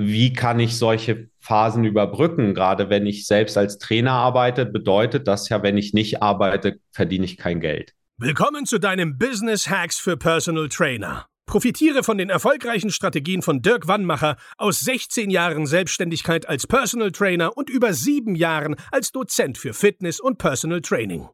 [0.00, 2.54] wie kann ich solche Phasen überbrücken?
[2.54, 7.24] Gerade wenn ich selbst als Trainer arbeite, bedeutet das ja, wenn ich nicht arbeite, verdiene
[7.24, 7.94] ich kein Geld.
[8.16, 11.26] Willkommen zu deinem Business Hacks für Personal Trainer.
[11.46, 17.56] Profitiere von den erfolgreichen Strategien von Dirk Wannmacher aus 16 Jahren Selbstständigkeit als Personal Trainer
[17.56, 21.28] und über sieben Jahren als Dozent für Fitness und Personal Training.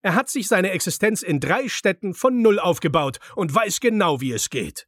[0.00, 4.32] Er hat sich seine Existenz in drei Städten von Null aufgebaut und weiß genau, wie
[4.32, 4.87] es geht.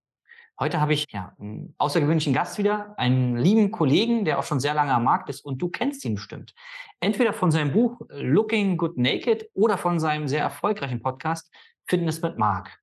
[0.61, 4.75] Heute habe ich ja einen außergewöhnlichen Gast wieder, einen lieben Kollegen, der auch schon sehr
[4.75, 6.53] lange am Markt ist und du kennst ihn bestimmt.
[6.99, 11.51] Entweder von seinem Buch Looking Good Naked oder von seinem sehr erfolgreichen Podcast
[11.87, 12.77] Fitness mit Mark.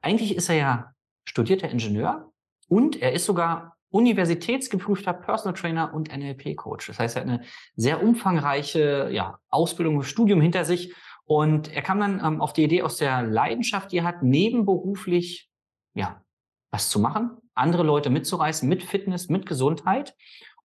[0.00, 0.94] Eigentlich ist er ja
[1.26, 2.32] studierter Ingenieur
[2.66, 6.86] und er ist sogar universitätsgeprüfter Personal Trainer und NLP-Coach.
[6.86, 7.44] Das heißt, er hat eine
[7.76, 10.94] sehr umfangreiche ja, Ausbildung, Studium hinter sich
[11.26, 15.50] und er kam dann ähm, auf die Idee aus der Leidenschaft, die er hat, nebenberuflich
[15.92, 16.22] ja,
[16.70, 20.14] was zu machen, andere Leute mitzureißen mit Fitness, mit Gesundheit.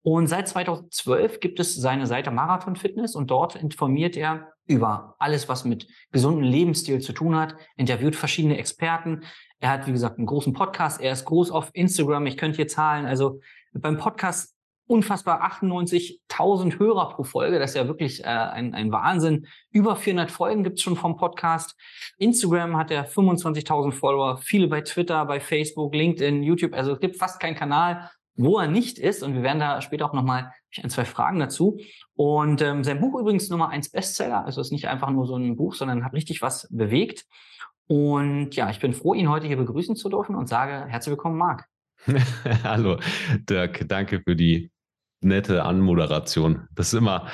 [0.02, 5.48] Und seit 2012 gibt es seine Seite Marathon Fitness und dort informiert er über alles,
[5.48, 9.22] was mit gesundem Lebensstil zu tun hat, interviewt verschiedene Experten.
[9.60, 11.00] Er hat, wie gesagt, einen großen Podcast.
[11.00, 12.26] Er ist groß auf Instagram.
[12.26, 13.06] Ich könnte hier zahlen.
[13.06, 13.40] Also
[13.74, 14.53] beim Podcast
[14.88, 17.60] unfassbar 98.000 Hörer pro Folge.
[17.60, 19.48] Das ist ja wirklich äh, ein, ein Wahnsinn.
[19.72, 21.76] Über 400 Folgen gibt's schon vom Podcast.
[22.18, 26.74] Instagram hat er 25.000 Follower, viele bei Twitter, bei Facebook, LinkedIn, YouTube.
[26.74, 29.24] Also es gibt fast keinen Kanal, wo er nicht ist.
[29.24, 31.80] Und wir werden da später auch nochmal ein, zwei Fragen dazu.
[32.16, 34.46] Und ähm, sein Buch übrigens Nummer eins Bestseller.
[34.46, 37.26] Also ist nicht einfach nur so ein Buch, sondern hat richtig was bewegt.
[37.88, 41.38] Und ja, ich bin froh, ihn heute hier begrüßen zu dürfen und sage herzlich willkommen,
[41.38, 41.68] Marc.
[42.64, 42.98] Hallo,
[43.50, 43.88] Dirk.
[43.88, 44.73] Danke für die
[45.24, 46.68] nette Anmoderation.
[46.76, 47.30] Das ist immer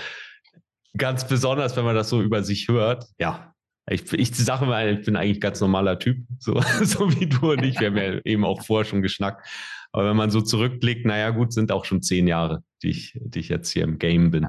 [0.97, 3.05] ganz besonders, wenn man das so über sich hört.
[3.19, 3.53] Ja,
[3.89, 7.63] ich, ich sage mal, ich bin eigentlich ganz normaler Typ, so, so wie du und
[7.63, 7.79] ich.
[7.79, 9.47] Wir haben ja eben auch vorher schon geschnackt.
[9.91, 13.39] Aber wenn man so zurückblickt, naja, gut, sind auch schon zehn Jahre, die ich, die
[13.39, 14.47] ich jetzt hier im Game bin.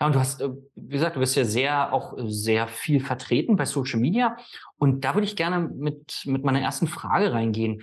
[0.00, 3.56] Ja, und du hast, äh, wie gesagt, du bist ja sehr, auch sehr viel vertreten
[3.56, 4.36] bei Social Media.
[4.76, 7.82] Und da würde ich gerne mit, mit meiner ersten Frage reingehen.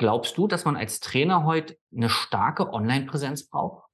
[0.00, 3.84] Glaubst du, dass man als Trainer heute eine starke Online-Präsenz braucht?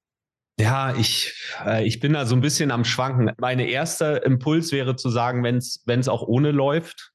[0.56, 1.34] Ja, ich,
[1.64, 3.32] äh, ich bin da so ein bisschen am Schwanken.
[3.38, 7.10] Mein erster Impuls wäre zu sagen, wenn es auch ohne läuft,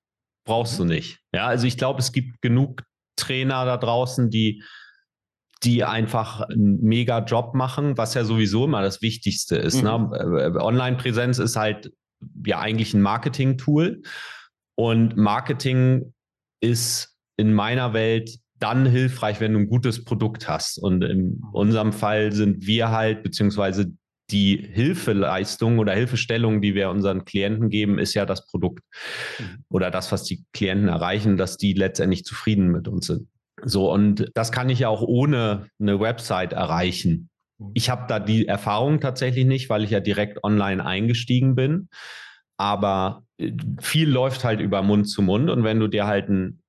[0.45, 0.89] brauchst du mhm.
[0.89, 1.19] nicht.
[1.33, 2.83] Ja, also ich glaube, es gibt genug
[3.15, 4.61] Trainer da draußen, die,
[5.63, 9.81] die einfach einen mega Job machen, was ja sowieso immer das Wichtigste ist.
[9.81, 9.97] Ne?
[9.97, 10.09] Mhm.
[10.09, 10.61] Ne?
[10.61, 11.93] Online-Präsenz ist halt
[12.45, 14.01] ja eigentlich ein Marketing-Tool.
[14.75, 16.13] Und Marketing
[16.59, 20.77] ist in meiner Welt dann hilfreich, wenn du ein gutes Produkt hast.
[20.77, 23.91] Und in unserem Fall sind wir halt, beziehungsweise
[24.29, 28.83] die Hilfeleistung oder Hilfestellung, die wir unseren Klienten geben, ist ja das Produkt
[29.39, 29.63] mhm.
[29.69, 33.27] oder das, was die Klienten erreichen, dass die letztendlich zufrieden mit uns sind.
[33.63, 37.29] So, und das kann ich ja auch ohne eine Website erreichen.
[37.57, 37.71] Mhm.
[37.73, 41.89] Ich habe da die Erfahrung tatsächlich nicht, weil ich ja direkt online eingestiegen bin.
[42.57, 43.51] Aber äh,
[43.81, 45.49] viel läuft halt über Mund zu Mund.
[45.49, 46.60] Und wenn du dir halt ein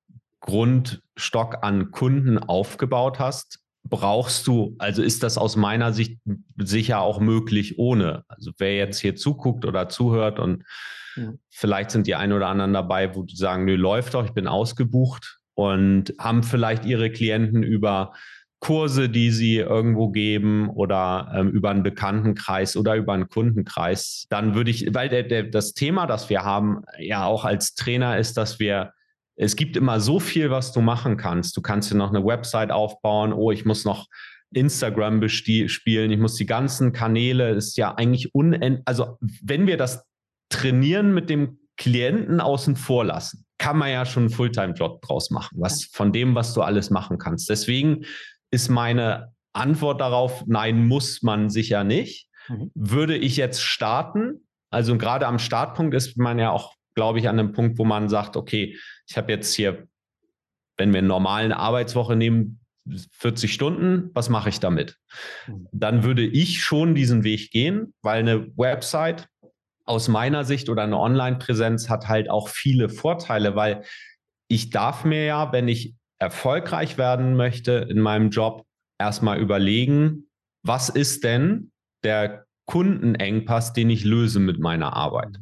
[0.43, 6.19] Grundstock an Kunden aufgebaut hast, brauchst du, also ist das aus meiner Sicht
[6.57, 8.23] sicher auch möglich ohne.
[8.27, 10.63] Also wer jetzt hier zuguckt oder zuhört und
[11.15, 11.33] ja.
[11.49, 14.47] vielleicht sind die ein oder anderen dabei, wo die sagen, nö, läuft doch, ich bin
[14.47, 18.13] ausgebucht und haben vielleicht ihre Klienten über
[18.59, 24.55] Kurse, die sie irgendwo geben oder ähm, über einen Bekanntenkreis oder über einen Kundenkreis, dann
[24.55, 28.37] würde ich, weil der, der, das Thema, das wir haben, ja auch als Trainer ist,
[28.37, 28.93] dass wir
[29.35, 31.57] es gibt immer so viel, was du machen kannst.
[31.57, 33.33] Du kannst dir noch eine Website aufbauen.
[33.33, 34.07] Oh, ich muss noch
[34.53, 36.11] Instagram spielen.
[36.11, 37.51] Ich muss die ganzen Kanäle.
[37.51, 38.81] Ist ja eigentlich unendlich.
[38.85, 40.05] Also, wenn wir das
[40.49, 45.57] Trainieren mit dem Klienten außen vor lassen, kann man ja schon einen Fulltime-Job draus machen,
[45.59, 47.49] was von dem, was du alles machen kannst.
[47.49, 48.05] Deswegen
[48.51, 52.27] ist meine Antwort darauf, nein, muss man sicher nicht.
[52.49, 52.69] Mhm.
[52.75, 57.39] Würde ich jetzt starten, also gerade am Startpunkt ist man ja auch glaube ich, an
[57.39, 58.77] einem Punkt, wo man sagt, okay,
[59.07, 59.87] ich habe jetzt hier,
[60.77, 62.59] wenn wir eine normale Arbeitswoche nehmen,
[63.11, 64.97] 40 Stunden, was mache ich damit?
[65.47, 65.67] Mhm.
[65.71, 69.29] Dann würde ich schon diesen Weg gehen, weil eine Website
[69.85, 73.83] aus meiner Sicht oder eine Online-Präsenz hat halt auch viele Vorteile, weil
[74.47, 78.65] ich darf mir ja, wenn ich erfolgreich werden möchte in meinem Job,
[78.99, 80.29] erstmal überlegen,
[80.61, 81.71] was ist denn
[82.03, 85.37] der Kundenengpass, den ich löse mit meiner Arbeit.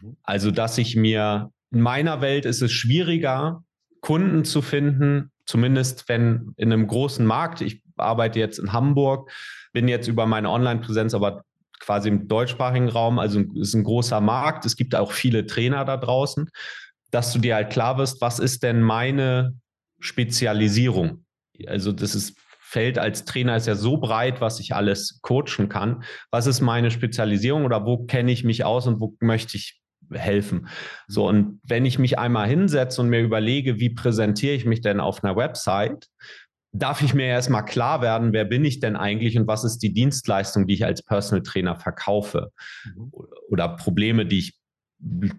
[0.00, 0.16] Mhm.
[0.22, 3.64] Also, dass ich mir in meiner Welt ist es schwieriger,
[4.00, 9.30] Kunden zu finden, zumindest wenn in einem großen Markt, ich arbeite jetzt in Hamburg,
[9.72, 11.44] bin jetzt über meine Online-Präsenz aber
[11.80, 15.84] quasi im deutschsprachigen Raum, also es ist ein großer Markt, es gibt auch viele Trainer
[15.84, 16.48] da draußen,
[17.10, 19.54] dass du dir halt klar wirst, was ist denn meine
[20.00, 21.24] Spezialisierung?
[21.66, 26.02] Also das ist Feld als Trainer ist ja so breit, was ich alles coachen kann.
[26.32, 30.68] Was ist meine Spezialisierung oder wo kenne ich mich aus und wo möchte ich helfen?
[31.08, 35.00] So, und wenn ich mich einmal hinsetze und mir überlege, wie präsentiere ich mich denn
[35.00, 36.08] auf einer Website,
[36.72, 39.92] darf ich mir erstmal klar werden, wer bin ich denn eigentlich und was ist die
[39.92, 42.50] Dienstleistung, die ich als Personal Trainer verkaufe
[42.84, 43.12] mhm.
[43.48, 44.58] oder Probleme, die ich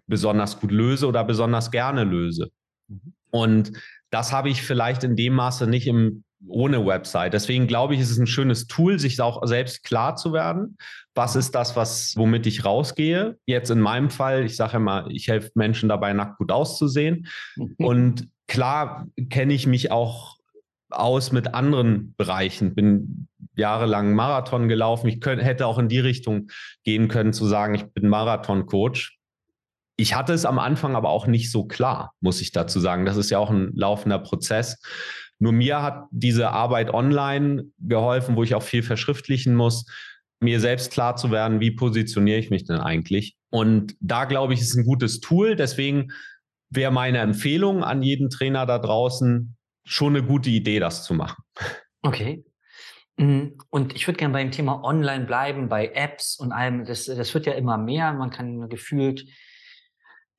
[0.08, 2.52] besonders gut löse oder besonders gerne löse.
[2.88, 3.14] Mhm.
[3.32, 3.72] Und
[4.12, 7.34] das habe ich vielleicht in dem Maße nicht im ohne Website.
[7.34, 10.78] Deswegen glaube ich, ist es ein schönes Tool, sich auch selbst klar zu werden.
[11.14, 13.38] Was ist das, was, womit ich rausgehe?
[13.46, 17.28] Jetzt in meinem Fall, ich sage immer, ich helfe Menschen dabei, nackt gut auszusehen.
[17.78, 20.38] Und klar kenne ich mich auch
[20.90, 22.76] aus mit anderen Bereichen.
[22.76, 25.08] Bin jahrelang Marathon gelaufen.
[25.08, 26.50] Ich könnte, hätte auch in die Richtung
[26.84, 29.18] gehen können, zu sagen, ich bin Marathon-Coach.
[29.98, 33.06] Ich hatte es am Anfang aber auch nicht so klar, muss ich dazu sagen.
[33.06, 34.82] Das ist ja auch ein laufender Prozess.
[35.40, 39.86] Nur mir hat diese Arbeit online geholfen, wo ich auch viel verschriftlichen muss,
[40.40, 43.36] mir selbst klar zu werden, wie positioniere ich mich denn eigentlich.
[43.50, 45.56] Und da glaube ich, ist ein gutes Tool.
[45.56, 46.12] Deswegen
[46.70, 49.56] wäre meine Empfehlung an jeden Trainer da draußen
[49.86, 51.44] schon eine gute Idee, das zu machen.
[52.02, 52.44] Okay.
[53.18, 56.86] Mm, und ich würde gerne beim Thema Online bleiben, bei Apps und allem.
[56.86, 58.14] Das, das wird ja immer mehr.
[58.14, 59.26] Man kann gefühlt,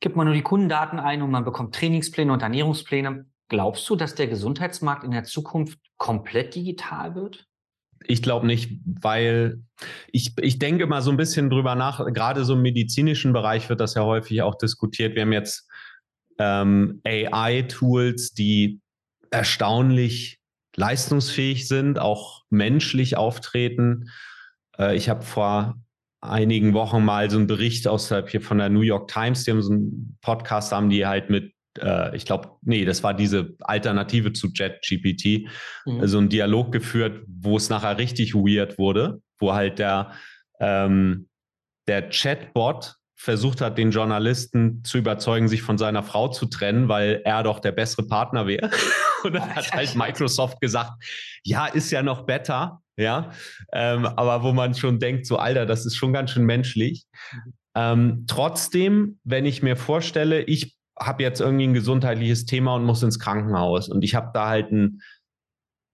[0.01, 3.27] gibt man nur die Kundendaten ein und man bekommt Trainingspläne und Ernährungspläne.
[3.49, 7.47] Glaubst du, dass der Gesundheitsmarkt in der Zukunft komplett digital wird?
[8.05, 9.63] Ich glaube nicht, weil
[10.13, 13.81] ich, ich denke mal so ein bisschen drüber nach, gerade so im medizinischen Bereich wird
[13.81, 15.15] das ja häufig auch diskutiert.
[15.15, 15.69] Wir haben jetzt
[16.39, 18.81] ähm, AI-Tools, die
[19.31, 20.41] erstaunlich
[20.77, 24.11] leistungsfähig sind, auch menschlich auftreten.
[24.79, 25.77] Äh, ich habe vor
[26.21, 29.63] einigen Wochen mal so einen Bericht außerhalb hier von der New York Times, die haben
[29.63, 31.56] so einen Podcast, haben die halt mit
[32.15, 35.49] ich glaube, nee, das war diese Alternative zu JetGPT,
[35.85, 36.01] mhm.
[36.01, 40.13] also ein Dialog geführt, wo es nachher richtig weird wurde, wo halt der,
[40.61, 41.29] ähm,
[41.89, 47.23] der Chatbot versucht hat, den Journalisten zu überzeugen, sich von seiner Frau zu trennen, weil
[47.25, 48.71] er doch der bessere Partner wäre.
[49.25, 50.93] Und dann hat halt Microsoft gesagt,
[51.43, 53.31] ja, ist ja noch besser, ja.
[53.73, 57.07] Ähm, aber wo man schon denkt, so Alter, das ist schon ganz schön menschlich.
[57.33, 57.53] Mhm.
[57.75, 63.03] Ähm, trotzdem, wenn ich mir vorstelle, ich habe jetzt irgendwie ein gesundheitliches Thema und muss
[63.03, 65.03] ins Krankenhaus und ich habe da halt einen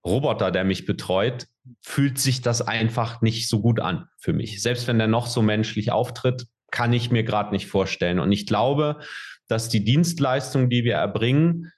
[0.04, 1.46] Roboter, der mich betreut,
[1.80, 4.60] fühlt sich das einfach nicht so gut an für mich.
[4.60, 8.18] Selbst wenn der noch so menschlich auftritt, kann ich mir gerade nicht vorstellen.
[8.18, 8.98] Und ich glaube,
[9.46, 11.70] dass die Dienstleistung, die wir erbringen,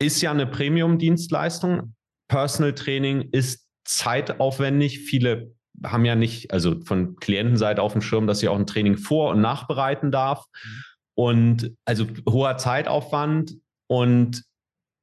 [0.00, 1.94] ist ja eine Premium-Dienstleistung.
[2.28, 5.00] Personal Training ist zeitaufwendig.
[5.00, 8.96] Viele haben ja nicht, also von Klientenseite auf dem Schirm, dass sie auch ein Training
[8.96, 10.46] vor- und nachbereiten darf.
[10.64, 10.84] Mhm.
[11.20, 13.58] Und also hoher Zeitaufwand
[13.88, 14.42] und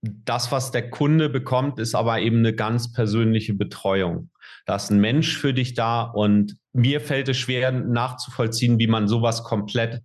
[0.02, 4.32] das, was der Kunde bekommt, ist aber eben eine ganz persönliche Betreuung.
[4.66, 9.08] Da ist ein Mensch für dich da und mir fällt es schwer nachzuvollziehen, wie man
[9.08, 10.02] sowas komplett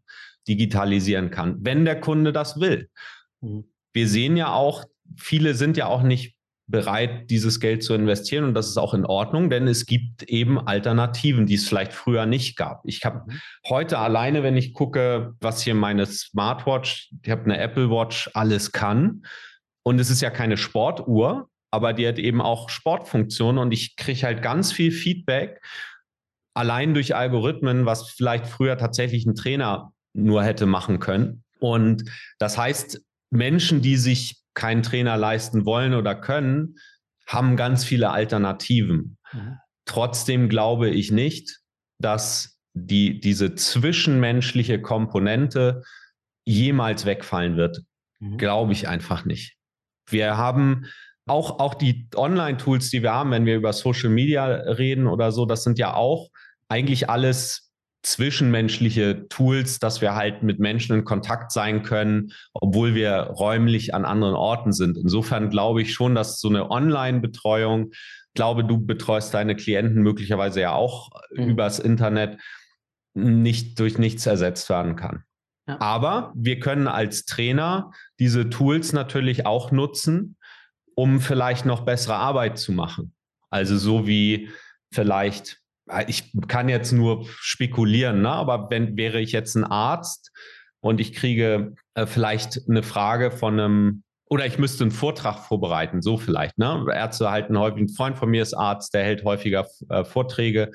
[0.47, 2.91] digitalisieren kann, wenn der Kunde das will.
[3.41, 3.65] Mhm.
[3.95, 4.85] Wir sehen ja auch,
[5.17, 6.37] viele sind ja auch nicht
[6.73, 8.45] bereit, dieses Geld zu investieren.
[8.45, 12.27] Und das ist auch in Ordnung, denn es gibt eben Alternativen, die es vielleicht früher
[12.27, 12.83] nicht gab.
[12.85, 13.41] Ich habe mhm.
[13.69, 18.73] heute alleine, wenn ich gucke, was hier meine Smartwatch, ich habe eine Apple Watch, alles
[18.73, 19.23] kann.
[19.85, 24.23] Und es ist ja keine Sportuhr, aber die hat eben auch Sportfunktionen und ich kriege
[24.23, 25.61] halt ganz viel Feedback
[26.55, 31.45] allein durch Algorithmen, was vielleicht früher tatsächlich ein Trainer nur hätte machen können.
[31.61, 32.05] Und
[32.39, 33.01] das heißt,
[33.31, 36.77] Menschen, die sich keinen Trainer leisten wollen oder können,
[37.27, 39.19] haben ganz viele Alternativen.
[39.33, 39.59] Mhm.
[39.85, 41.61] Trotzdem glaube ich nicht,
[41.99, 45.83] dass die, diese zwischenmenschliche Komponente
[46.45, 47.83] jemals wegfallen wird.
[48.21, 48.39] Mhm.
[48.39, 49.57] Glaube ich einfach nicht.
[50.09, 50.87] Wir haben
[51.27, 55.47] auch, auch die Online-Tools, die wir haben, wenn wir über Social Media reden oder so,
[55.47, 56.31] das sind ja auch
[56.69, 57.72] eigentlich alles
[58.03, 64.05] zwischenmenschliche Tools, dass wir halt mit Menschen in Kontakt sein können, obwohl wir räumlich an
[64.05, 64.97] anderen Orten sind.
[64.97, 70.61] Insofern glaube ich schon, dass so eine Online-Betreuung, ich glaube, du betreust deine Klienten möglicherweise
[70.61, 71.51] ja auch mhm.
[71.51, 72.41] übers Internet,
[73.15, 75.25] nicht durch nichts ersetzt werden kann.
[75.69, 75.81] Ja.
[75.81, 80.37] Aber wir können als Trainer diese Tools natürlich auch nutzen,
[80.95, 83.15] um vielleicht noch bessere Arbeit zu machen.
[83.51, 84.51] Also so wie
[84.93, 85.62] vielleicht
[86.07, 88.31] ich kann jetzt nur spekulieren, ne?
[88.31, 90.31] aber wenn wäre ich jetzt ein Arzt
[90.81, 96.01] und ich kriege äh, vielleicht eine Frage von einem oder ich müsste einen Vortrag vorbereiten,
[96.01, 96.57] so vielleicht.
[96.57, 96.87] Ne?
[96.91, 100.71] Ärzte halten häufig, ein Freund von mir ist Arzt, der hält häufiger äh, Vorträge.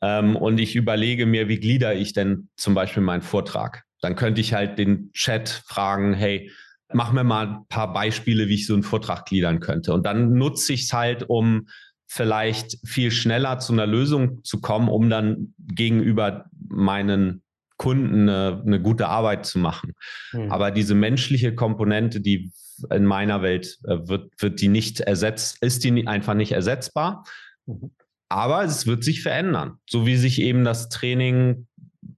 [0.00, 3.84] Ähm, und ich überlege mir, wie glieder ich denn zum Beispiel meinen Vortrag?
[4.00, 6.50] Dann könnte ich halt den Chat fragen, hey,
[6.92, 9.92] mach mir mal ein paar Beispiele, wie ich so einen Vortrag gliedern könnte.
[9.92, 11.68] Und dann nutze ich es halt, um
[12.08, 17.42] vielleicht viel schneller zu einer Lösung zu kommen, um dann gegenüber meinen
[17.76, 19.94] Kunden eine, eine gute Arbeit zu machen.
[20.32, 20.50] Mhm.
[20.50, 22.50] Aber diese menschliche Komponente, die
[22.90, 27.24] in meiner Welt äh, wird, wird die nicht ersetzt, ist die einfach nicht ersetzbar.
[27.66, 27.92] Mhm.
[28.28, 31.66] Aber es wird sich verändern, so wie sich eben das Training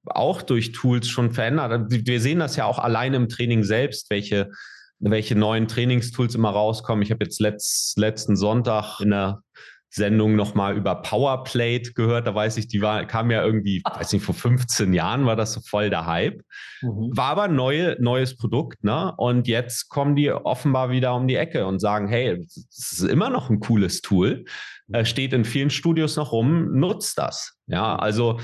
[0.06, 1.86] auch durch Tools schon verändert.
[1.88, 4.50] Wir sehen das ja auch alleine im Training selbst, welche,
[4.98, 7.02] welche neuen Trainingstools immer rauskommen.
[7.02, 9.42] Ich habe jetzt letzt, letzten Sonntag in der
[9.90, 12.26] Sendung nochmal über Powerplate gehört.
[12.26, 15.52] Da weiß ich, die war, kam ja irgendwie, weiß nicht, vor 15 Jahren war das
[15.52, 16.42] so voll der Hype.
[16.80, 17.10] Mhm.
[17.12, 19.12] War aber neue, neues Produkt, ne?
[19.16, 23.30] Und jetzt kommen die offenbar wieder um die Ecke und sagen, hey, das ist immer
[23.30, 24.44] noch ein cooles Tool.
[24.92, 27.58] Äh, steht in vielen Studios noch rum, nutzt das.
[27.66, 28.40] Ja, also,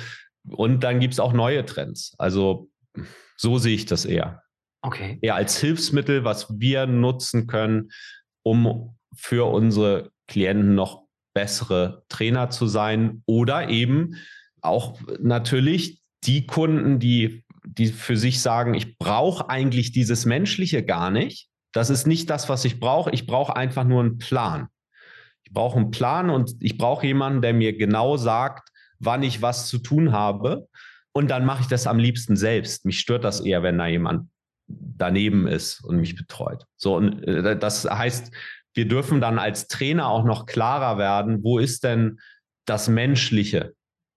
[0.48, 2.14] und dann gibt es auch neue Trends.
[2.18, 2.68] Also,
[3.36, 4.42] so sehe ich das eher.
[4.82, 5.18] Okay.
[5.22, 7.90] Eher als Hilfsmittel, was wir nutzen können,
[8.42, 11.05] um für unsere Klienten noch
[11.36, 14.16] bessere Trainer zu sein oder eben
[14.62, 21.10] auch natürlich die Kunden, die, die für sich sagen, ich brauche eigentlich dieses Menschliche gar
[21.10, 21.50] nicht.
[21.72, 23.10] Das ist nicht das, was ich brauche.
[23.10, 24.68] Ich brauche einfach nur einen Plan.
[25.44, 29.68] Ich brauche einen Plan und ich brauche jemanden, der mir genau sagt, wann ich was
[29.68, 30.68] zu tun habe.
[31.12, 32.86] Und dann mache ich das am liebsten selbst.
[32.86, 34.30] Mich stört das eher, wenn da jemand
[34.68, 36.64] daneben ist und mich betreut.
[36.78, 38.32] So, und äh, das heißt,
[38.76, 42.20] wir dürfen dann als Trainer auch noch klarer werden, wo ist denn
[42.66, 43.74] das Menschliche?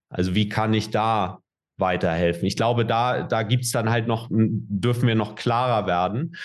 [0.10, 1.40] Also wie kann ich da
[1.78, 2.46] weiterhelfen?
[2.46, 6.36] Ich glaube, da, da gibt es dann halt noch, dürfen wir noch klarer werden,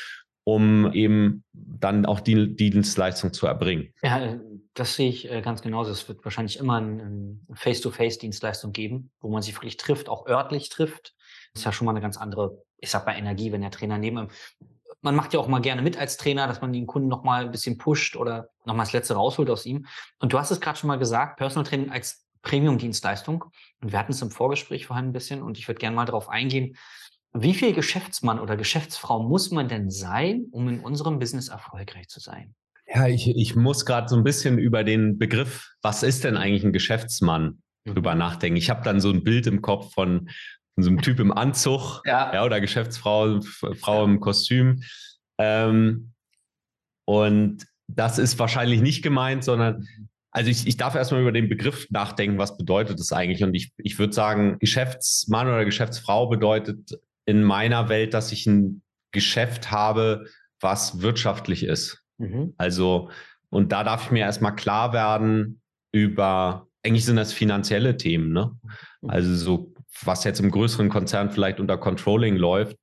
[0.45, 3.93] um eben dann auch die, die Dienstleistung zu erbringen.
[4.03, 4.39] Ja,
[4.75, 5.91] das sehe ich äh, ganz genauso.
[5.91, 11.15] Es wird wahrscheinlich immer eine Face-to-Face-Dienstleistung geben, wo man sich wirklich trifft, auch örtlich trifft.
[11.53, 13.99] Das ist ja schon mal eine ganz andere, ich sag mal, Energie, wenn der Trainer
[13.99, 14.29] neben
[15.05, 17.45] man macht ja auch mal gerne mit als Trainer, dass man den Kunden noch mal
[17.45, 19.87] ein bisschen pusht oder noch mal das Letzte rausholt aus ihm.
[20.19, 23.45] Und du hast es gerade schon mal gesagt, Personal Training als Premium-Dienstleistung.
[23.83, 26.29] Und wir hatten es im Vorgespräch vorhin ein bisschen und ich würde gerne mal darauf
[26.29, 26.77] eingehen.
[27.35, 32.21] Wie viel Geschäftsmann oder Geschäftsfrau muss man denn sein, um in unserem Business erfolgreich zu
[32.21, 32.55] sein?
[32.87, 36.65] Ja, ich, ich muss gerade so ein bisschen über den Begriff, was ist denn eigentlich
[36.65, 37.95] ein Geschäftsmann, mhm.
[37.95, 38.57] drüber nachdenken.
[38.57, 40.29] Ich habe dann so ein Bild im Kopf von
[40.77, 42.33] so einem Typ im Anzug ja.
[42.35, 44.83] ja oder Geschäftsfrau, Frau im Kostüm.
[45.39, 46.13] Ähm,
[47.07, 49.87] und das ist wahrscheinlich nicht gemeint, sondern
[50.35, 53.45] also ich, ich darf erstmal über den Begriff nachdenken, was bedeutet das eigentlich?
[53.45, 58.83] Und ich, ich würde sagen, Geschäftsmann oder Geschäftsfrau bedeutet in meiner Welt, dass ich ein
[59.13, 60.27] Geschäft habe,
[60.61, 62.03] was wirtschaftlich ist.
[62.19, 62.53] Mhm.
[62.57, 63.11] Also,
[63.49, 65.61] und da darf ich mir erstmal klar werden
[65.93, 68.51] über, eigentlich sind das finanzielle Themen, ne?
[69.03, 69.11] Mhm.
[69.11, 72.77] Also so was jetzt im größeren Konzern vielleicht unter Controlling läuft.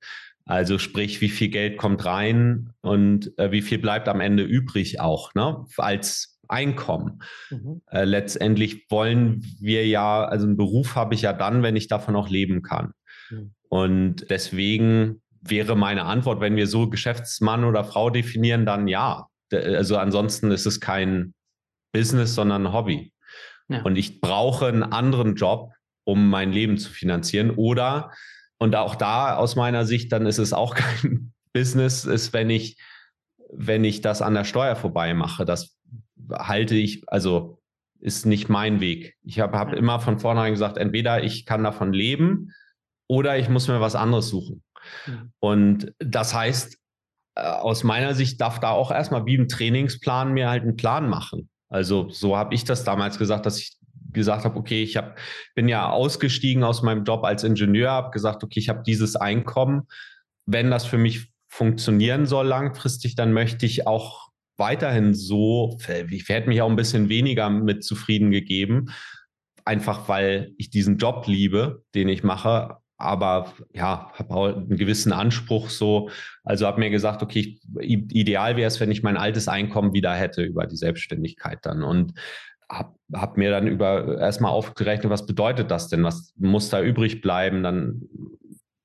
[0.46, 5.00] Also sprich, wie viel Geld kommt rein und äh, wie viel bleibt am Ende übrig
[5.00, 5.66] auch, ne?
[5.78, 7.22] Als Einkommen.
[7.50, 7.82] Mhm.
[7.90, 12.16] Äh, letztendlich wollen wir ja, also einen Beruf habe ich ja dann, wenn ich davon
[12.16, 12.92] auch leben kann.
[13.30, 13.54] Mhm.
[13.70, 19.28] Und deswegen wäre meine Antwort, wenn wir so Geschäftsmann oder Frau definieren, dann ja.
[19.52, 21.34] Also ansonsten ist es kein
[21.94, 23.14] Business, sondern ein Hobby.
[23.70, 23.82] Ja.
[23.84, 25.72] Und ich brauche einen anderen Job,
[26.04, 27.52] um mein Leben zu finanzieren.
[27.52, 28.12] Oder,
[28.58, 32.78] und auch da aus meiner Sicht, dann ist es auch kein Business, ist, wenn ich,
[33.52, 35.46] wenn ich das an der Steuer vorbei mache.
[35.46, 35.78] Das
[36.32, 37.62] halte ich, also
[38.00, 39.16] ist nicht mein Weg.
[39.24, 42.52] Ich habe hab immer von vornherein gesagt, entweder ich kann davon leben
[43.08, 44.64] oder ich muss mir was anderes suchen.
[45.06, 45.32] Mhm.
[45.40, 46.78] Und das heißt,
[47.36, 51.10] äh, aus meiner Sicht darf da auch erstmal wie ein Trainingsplan mir halt einen Plan
[51.10, 51.50] machen.
[51.70, 53.78] Also so habe ich das damals gesagt, dass ich
[54.14, 55.18] gesagt habe, okay, ich hab,
[55.56, 59.84] bin ja ausgestiegen aus meinem Job als Ingenieur, habe gesagt, okay, ich habe dieses Einkommen.
[60.46, 65.78] Wenn das für mich funktionieren soll langfristig, dann möchte ich auch weiterhin so,
[66.10, 68.94] ich hätte mich auch ein bisschen weniger mit zufrieden gegeben,
[69.66, 75.12] einfach weil ich diesen Job liebe, den ich mache, aber ja, habe auch einen gewissen
[75.12, 76.10] Anspruch so.
[76.44, 80.44] Also habe mir gesagt, okay, ideal wäre es, wenn ich mein altes Einkommen wieder hätte
[80.44, 81.84] über die Selbstständigkeit dann.
[81.84, 82.14] Und
[82.72, 86.04] habe hab mir dann über erstmal aufgerechnet, was bedeutet das denn?
[86.04, 87.64] Was muss da übrig bleiben?
[87.64, 88.04] Dann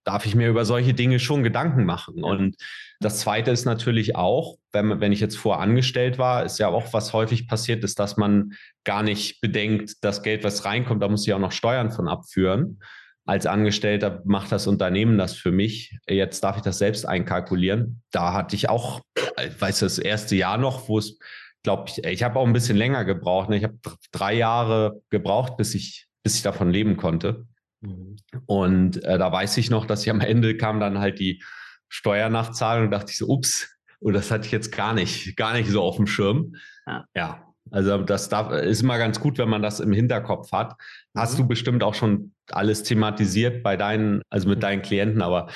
[0.05, 2.23] darf ich mir über solche Dinge schon Gedanken machen.
[2.23, 2.57] Und
[3.01, 7.13] das Zweite ist natürlich auch, wenn, wenn ich jetzt vorangestellt war, ist ja auch, was
[7.13, 8.53] häufig passiert ist, dass man
[8.85, 12.81] gar nicht bedenkt, das Geld, was reinkommt, da muss ich auch noch Steuern von abführen.
[13.25, 15.99] Als Angestellter macht das Unternehmen das für mich.
[16.09, 18.03] Jetzt darf ich das selbst einkalkulieren.
[18.13, 19.01] Da hatte ich auch,
[19.45, 21.19] ich weiß das erste Jahr noch, wo es,
[21.67, 23.51] glaube ich, ich habe auch ein bisschen länger gebraucht.
[23.51, 23.57] Ne?
[23.57, 23.77] Ich habe
[24.13, 27.45] drei Jahre gebraucht, bis ich, bis ich davon leben konnte.
[27.81, 28.15] Mhm.
[28.47, 31.43] Und äh, da weiß ich noch, dass ich am Ende kam dann halt die
[31.89, 35.55] Steuernachzahlung und dachte ich so, ups, und oh, das hatte ich jetzt gar nicht, gar
[35.55, 36.55] nicht so auf dem Schirm.
[36.87, 37.05] Ja.
[37.17, 37.43] ja.
[37.73, 40.77] Also das darf, ist immer ganz gut, wenn man das im Hinterkopf hat.
[41.17, 41.39] Hast mhm.
[41.39, 44.63] du bestimmt auch schon alles thematisiert bei deinen, also mit mhm.
[44.63, 45.49] deinen Klienten, aber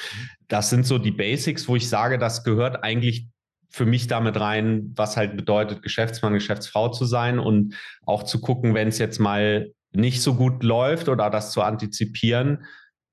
[0.49, 3.29] das sind so die Basics, wo ich sage, das gehört eigentlich
[3.71, 7.75] für mich damit rein, was halt bedeutet, Geschäftsmann, Geschäftsfrau zu sein und
[8.05, 12.65] auch zu gucken, wenn es jetzt mal nicht so gut läuft oder das zu antizipieren,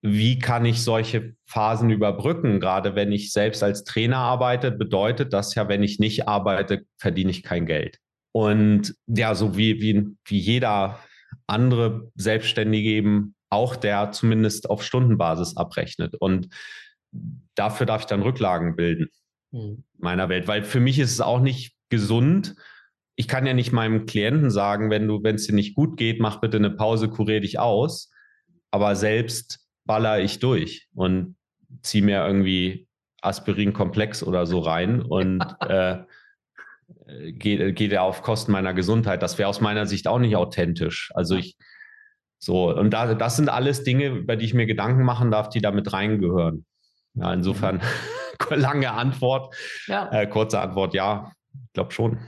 [0.02, 2.60] wie kann ich solche Phasen überbrücken?
[2.60, 7.32] Gerade wenn ich selbst als Trainer arbeite, bedeutet das ja, wenn ich nicht arbeite, verdiene
[7.32, 7.98] ich kein Geld.
[8.32, 11.00] Und ja, so wie, wie, wie jeder
[11.48, 16.16] andere Selbstständige eben auch, der zumindest auf Stundenbasis abrechnet.
[16.20, 16.50] Und
[17.56, 19.10] dafür darf ich dann Rücklagen bilden
[19.52, 19.84] mhm.
[19.98, 22.56] meiner Welt, weil für mich ist es auch nicht gesund.
[23.16, 26.20] Ich kann ja nicht meinem Klienten sagen, wenn du, wenn es dir nicht gut geht,
[26.20, 28.12] mach bitte eine Pause, kurier dich aus.
[28.72, 31.36] Aber selbst baller ich durch und
[31.82, 32.88] ziehe mir irgendwie
[33.22, 36.04] Aspirin-Komplex oder so rein und äh,
[37.32, 39.24] geht, geht er auf Kosten meiner Gesundheit.
[39.24, 41.12] Das wäre aus meiner Sicht auch nicht authentisch.
[41.16, 41.58] Also ich
[42.40, 45.62] so, und da, das sind alles Dinge, über die ich mir Gedanken machen darf, die
[45.62, 46.66] damit reingehören.
[47.16, 47.82] Ja, insofern
[48.50, 49.56] lange Antwort,
[49.88, 50.10] ja.
[50.12, 52.20] Äh, kurze Antwort, ja, ich glaube schon.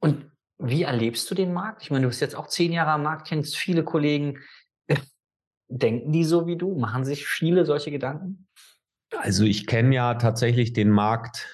[0.00, 1.82] Und wie erlebst du den Markt?
[1.82, 4.38] Ich meine, du bist jetzt auch zehn Jahre am Markt, kennst viele Kollegen.
[5.68, 6.76] Denken die so wie du?
[6.78, 8.48] Machen sich viele solche Gedanken?
[9.16, 11.48] Also ich kenne ja tatsächlich den Markt,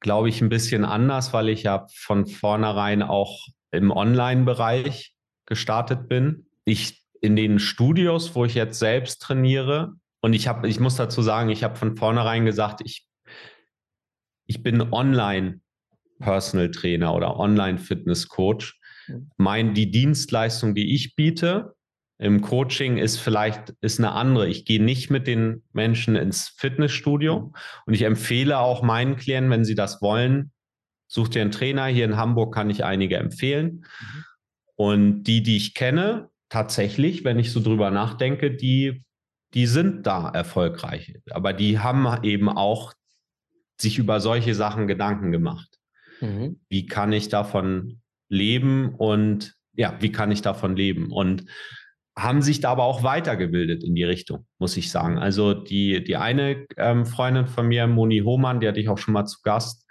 [0.00, 5.14] glaube ich, ein bisschen anders, weil ich ja von vornherein auch im Online-Bereich
[5.46, 6.46] gestartet bin.
[6.64, 11.20] Ich in den Studios, wo ich jetzt selbst trainiere, und ich habe, ich muss dazu
[11.20, 13.06] sagen, ich habe von vornherein gesagt, ich,
[14.52, 15.60] ich bin Online
[16.18, 18.78] Personal Trainer oder Online Fitness Coach.
[19.08, 19.30] Mhm.
[19.38, 21.74] Mein, die Dienstleistung, die ich biete,
[22.18, 24.46] im Coaching ist vielleicht ist eine andere.
[24.46, 27.52] Ich gehe nicht mit den Menschen ins Fitnessstudio
[27.86, 30.52] und ich empfehle auch meinen Klienten, wenn sie das wollen,
[31.08, 31.86] sucht ihr einen Trainer.
[31.86, 33.86] Hier in Hamburg kann ich einige empfehlen.
[33.86, 34.24] Mhm.
[34.76, 39.02] Und die, die ich kenne, tatsächlich, wenn ich so drüber nachdenke, die,
[39.54, 41.14] die sind da erfolgreich.
[41.30, 42.92] Aber die haben eben auch
[43.82, 45.78] sich über solche Sachen Gedanken gemacht.
[46.20, 46.60] Mhm.
[46.68, 51.10] Wie kann ich davon leben und ja, wie kann ich davon leben?
[51.12, 51.44] Und
[52.16, 55.18] haben sich da aber auch weitergebildet in die Richtung, muss ich sagen.
[55.18, 59.14] Also die, die eine ähm, Freundin von mir, Moni Hohmann, die hatte ich auch schon
[59.14, 59.86] mal zu Gast,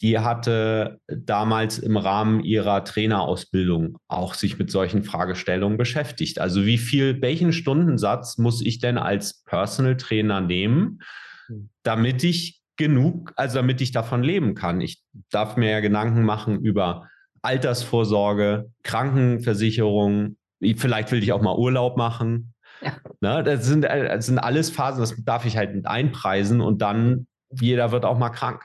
[0.00, 6.38] die hatte damals im Rahmen ihrer Trainerausbildung auch sich mit solchen Fragestellungen beschäftigt.
[6.38, 11.00] Also wie viel, welchen Stundensatz muss ich denn als Personal Trainer nehmen,
[11.46, 11.70] hm.
[11.82, 14.80] damit ich genug, also damit ich davon leben kann?
[14.80, 17.08] Ich darf mir ja Gedanken machen über
[17.42, 20.38] Altersvorsorge, Krankenversicherung,
[20.76, 22.54] Vielleicht will ich auch mal Urlaub machen.
[22.82, 22.92] Ja.
[23.20, 27.26] Ne, das, sind, das sind alles Phasen, das darf ich halt mit einpreisen und dann
[27.50, 28.62] jeder wird auch mal krank.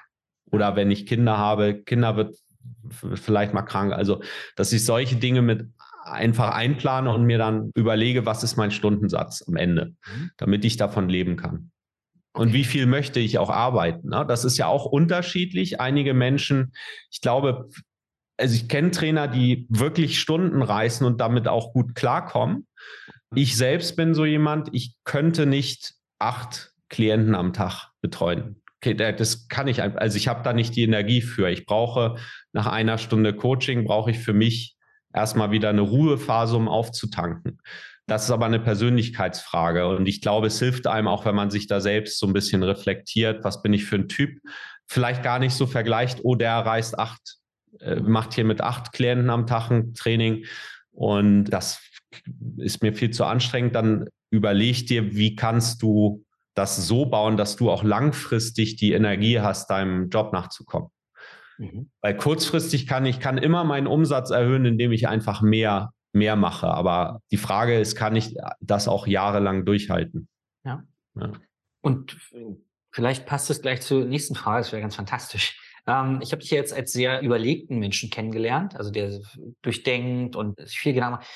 [0.52, 2.36] Oder wenn ich Kinder habe, Kinder wird
[3.15, 3.93] vielleicht mal krank.
[3.93, 4.21] Also,
[4.56, 5.67] dass ich solche Dinge mit
[6.04, 10.32] einfach einplane und mir dann überlege, was ist mein Stundensatz am Ende, mhm.
[10.38, 11.71] damit ich davon leben kann.
[12.34, 14.10] Und wie viel möchte ich auch arbeiten?
[14.10, 14.26] Ne?
[14.28, 15.80] Das ist ja auch unterschiedlich.
[15.80, 16.74] Einige Menschen,
[17.12, 17.69] ich glaube,
[18.38, 22.67] also ich kenne Trainer, die wirklich Stunden reißen und damit auch gut klarkommen.
[23.36, 28.62] Ich selbst bin so jemand, ich könnte nicht acht Klienten am Tag betreuen.
[28.78, 31.50] Okay, das kann ich, also ich habe da nicht die Energie für.
[31.50, 32.17] Ich brauche
[32.52, 34.76] nach einer Stunde Coaching, brauche ich für mich
[35.13, 37.60] erstmal wieder eine Ruhephase, um aufzutanken.
[38.06, 39.88] Das ist aber eine Persönlichkeitsfrage.
[39.88, 42.63] Und ich glaube, es hilft einem auch, wenn man sich da selbst so ein bisschen
[42.63, 44.39] reflektiert, was bin ich für ein Typ,
[44.88, 47.38] vielleicht gar nicht so vergleicht, oh, der reist acht
[47.80, 50.46] äh, macht hier mit acht Klienten am Tag ein Training
[50.92, 51.82] und das
[52.58, 53.76] ist mir viel zu anstrengend.
[53.76, 56.24] Dann überleg dir, wie kannst du
[56.56, 60.89] das so bauen, dass du auch langfristig die Energie hast, deinem Job nachzukommen.
[61.58, 61.89] Mhm.
[62.02, 66.67] Weil kurzfristig kann ich kann immer meinen Umsatz erhöhen, indem ich einfach mehr, mehr mache.
[66.67, 70.28] Aber die Frage ist, kann ich das auch jahrelang durchhalten?
[70.63, 70.84] Ja.
[71.15, 71.32] ja.
[71.82, 72.17] Und
[72.91, 75.60] vielleicht passt es gleich zur nächsten Frage, das wäre ganz fantastisch.
[75.86, 79.19] Ähm, ich habe dich jetzt als sehr überlegten Menschen kennengelernt, also der
[79.62, 81.28] durchdenkt und sich viel Gedanken macht.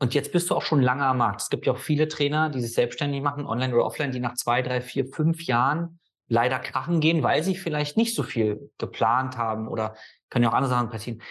[0.00, 1.42] Und jetzt bist du auch schon lange am Markt.
[1.42, 4.34] Es gibt ja auch viele Trainer, die sich selbstständig machen, online oder offline, die nach
[4.34, 9.36] zwei, drei, vier, fünf Jahren leider krachen gehen, weil sie vielleicht nicht so viel geplant
[9.36, 9.94] haben oder
[10.30, 11.22] können ja auch andere Sachen passieren.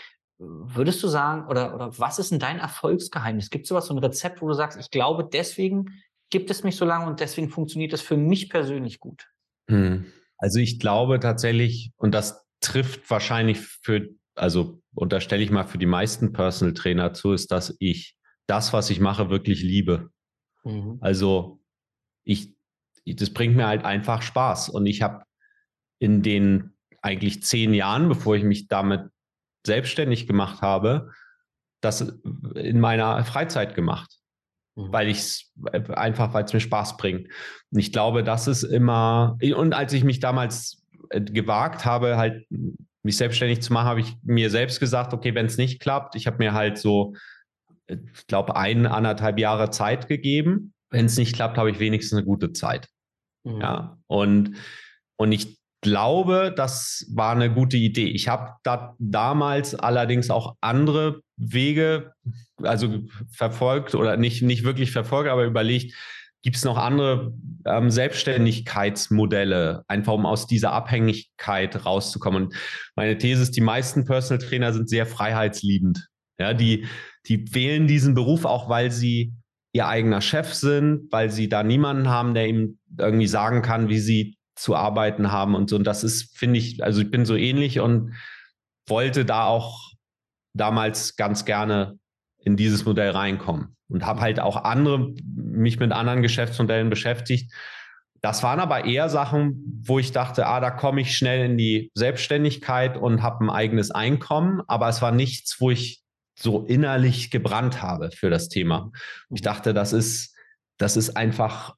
[0.43, 3.51] Würdest du sagen, oder, oder was ist denn dein Erfolgsgeheimnis?
[3.51, 6.01] Gibt es sowas, so ein Rezept, wo du sagst, ich glaube, deswegen
[6.31, 9.29] gibt es mich so lange und deswegen funktioniert das für mich persönlich gut?
[9.69, 10.11] Hm.
[10.37, 15.85] Also ich glaube tatsächlich, und das trifft wahrscheinlich für, also unterstelle ich mal für die
[15.85, 20.09] meisten Personal Trainer zu, ist, dass ich das, was ich mache, wirklich liebe.
[20.63, 20.97] Mhm.
[21.01, 21.61] Also
[22.23, 22.55] ich,
[23.05, 24.69] das bringt mir halt einfach Spaß.
[24.69, 25.23] Und ich habe
[25.99, 29.09] in den eigentlich zehn Jahren, bevor ich mich damit
[29.65, 31.11] selbstständig gemacht habe,
[31.81, 32.01] das
[32.55, 34.11] in meiner Freizeit gemacht.
[34.75, 34.91] Mhm.
[34.91, 35.53] Weil ich es
[35.89, 37.27] einfach, weil es mir Spaß bringt.
[37.71, 42.45] Und ich glaube, das ist immer, und als ich mich damals äh, gewagt habe, halt
[43.03, 46.27] mich selbstständig zu machen, habe ich mir selbst gesagt, okay, wenn es nicht klappt, ich
[46.27, 47.15] habe mir halt so
[47.91, 50.73] ich glaube, ein, anderthalb Jahre Zeit gegeben.
[50.89, 52.87] Wenn es nicht klappt, habe ich wenigstens eine gute Zeit.
[53.43, 53.61] Mhm.
[53.61, 54.55] Ja, und,
[55.17, 58.07] und ich glaube, das war eine gute Idee.
[58.07, 62.13] Ich habe da damals allerdings auch andere Wege,
[62.61, 62.99] also
[63.31, 65.95] verfolgt oder nicht, nicht wirklich verfolgt, aber überlegt,
[66.43, 67.33] gibt es noch andere
[67.65, 72.45] ähm, Selbstständigkeitsmodelle, einfach um aus dieser Abhängigkeit rauszukommen.
[72.45, 72.55] Und
[72.95, 76.07] meine These ist, die meisten Personal Trainer sind sehr freiheitsliebend.
[76.39, 76.87] Ja, die,
[77.27, 79.33] die wählen diesen Beruf auch, weil sie
[79.73, 83.99] ihr eigener Chef sind, weil sie da niemanden haben, der ihm irgendwie sagen kann, wie
[83.99, 85.75] sie zu arbeiten haben und so.
[85.75, 88.13] Und das ist, finde ich, also ich bin so ähnlich und
[88.87, 89.91] wollte da auch
[90.53, 91.97] damals ganz gerne
[92.37, 97.51] in dieses Modell reinkommen und habe halt auch andere, mich mit anderen Geschäftsmodellen beschäftigt.
[98.21, 101.89] Das waren aber eher Sachen, wo ich dachte, ah, da komme ich schnell in die
[101.95, 104.61] Selbstständigkeit und habe ein eigenes Einkommen.
[104.67, 106.03] Aber es war nichts, wo ich
[106.37, 108.91] so innerlich gebrannt habe für das Thema.
[109.31, 110.35] Ich dachte, das ist,
[110.77, 111.75] das ist einfach,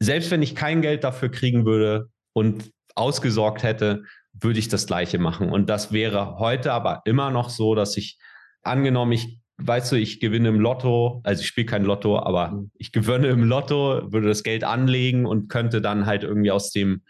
[0.00, 5.18] selbst wenn ich kein Geld dafür kriegen würde und ausgesorgt hätte, würde ich das Gleiche
[5.18, 5.50] machen.
[5.50, 8.18] Und das wäre heute aber immer noch so, dass ich
[8.62, 12.70] angenommen, ich weißt du, ich gewinne im Lotto, also ich spiele kein Lotto, aber mhm.
[12.74, 17.02] ich gewinne im Lotto, würde das Geld anlegen und könnte dann halt irgendwie aus dem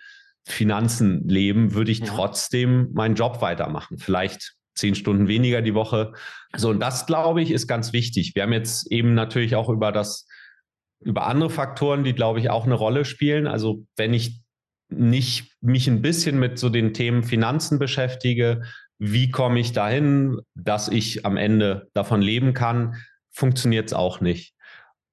[0.45, 2.07] Finanzen leben, würde ich ja.
[2.07, 3.99] trotzdem meinen Job weitermachen.
[3.99, 6.13] Vielleicht zehn Stunden weniger die Woche.
[6.55, 8.35] So, und das, glaube ich, ist ganz wichtig.
[8.35, 10.29] Wir haben jetzt eben natürlich auch über das,
[11.01, 13.47] über andere Faktoren, die, glaube ich, auch eine Rolle spielen.
[13.47, 14.41] Also, wenn ich
[14.89, 18.63] nicht mich ein bisschen mit so den Themen Finanzen beschäftige,
[18.99, 22.97] wie komme ich dahin, dass ich am Ende davon leben kann,
[23.31, 24.55] funktioniert es auch nicht.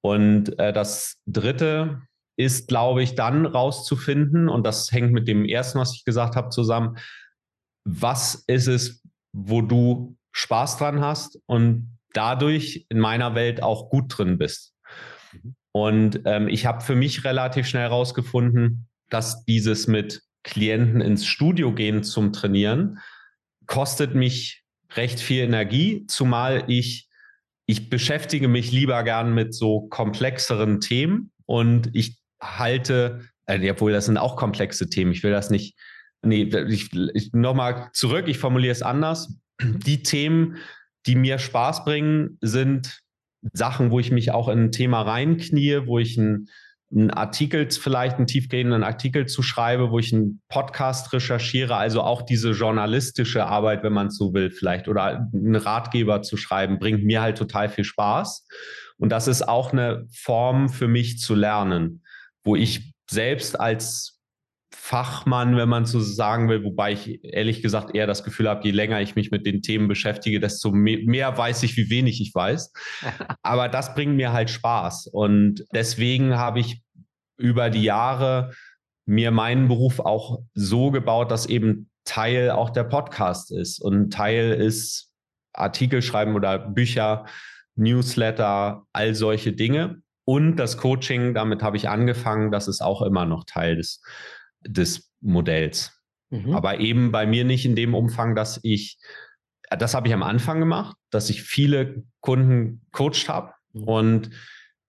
[0.00, 2.02] Und äh, das Dritte
[2.36, 6.50] ist, glaube ich, dann rauszufinden, und das hängt mit dem ersten, was ich gesagt habe,
[6.50, 6.96] zusammen,
[7.84, 14.16] was ist es, wo du Spaß dran hast und dadurch in meiner Welt auch gut
[14.16, 14.73] drin bist.
[15.74, 21.72] Und ähm, ich habe für mich relativ schnell herausgefunden, dass dieses mit Klienten ins Studio
[21.74, 22.98] gehen zum Trainieren
[23.66, 24.62] kostet mich
[24.94, 27.08] recht viel Energie, zumal ich
[27.66, 34.04] ich beschäftige mich lieber gern mit so komplexeren Themen und ich halte, äh, obwohl das
[34.04, 35.74] sind auch komplexe Themen, ich will das nicht
[36.24, 39.34] nee, ich, ich nochmal zurück, ich formuliere es anders.
[39.60, 40.56] Die Themen,
[41.06, 43.00] die mir Spaß bringen, sind
[43.52, 46.46] Sachen, wo ich mich auch in ein Thema reinknie, wo ich ein,
[46.94, 52.22] einen Artikel, vielleicht einen tiefgehenden Artikel zu schreibe, wo ich einen Podcast recherchiere, also auch
[52.22, 57.04] diese journalistische Arbeit, wenn man es so will, vielleicht, oder einen Ratgeber zu schreiben, bringt
[57.04, 58.46] mir halt total viel Spaß.
[58.96, 62.02] Und das ist auch eine Form für mich zu lernen,
[62.44, 64.13] wo ich selbst als
[64.86, 68.70] Fachmann, wenn man so sagen will, wobei ich ehrlich gesagt eher das Gefühl habe, je
[68.70, 72.70] länger ich mich mit den Themen beschäftige, desto mehr weiß ich, wie wenig ich weiß.
[73.42, 75.06] Aber das bringt mir halt Spaß.
[75.06, 76.82] Und deswegen habe ich
[77.38, 78.52] über die Jahre
[79.06, 83.80] mir meinen Beruf auch so gebaut, dass eben Teil auch der Podcast ist.
[83.80, 85.10] Und Teil ist
[85.54, 87.24] Artikel schreiben oder Bücher,
[87.74, 90.02] Newsletter, all solche Dinge.
[90.26, 94.02] Und das Coaching, damit habe ich angefangen, das ist auch immer noch Teil des
[94.66, 95.92] des Modells.
[96.30, 96.54] Mhm.
[96.54, 98.98] Aber eben bei mir nicht in dem Umfang, dass ich,
[99.70, 103.52] das habe ich am Anfang gemacht, dass ich viele Kunden coacht habe.
[103.72, 103.84] Mhm.
[103.84, 104.30] Und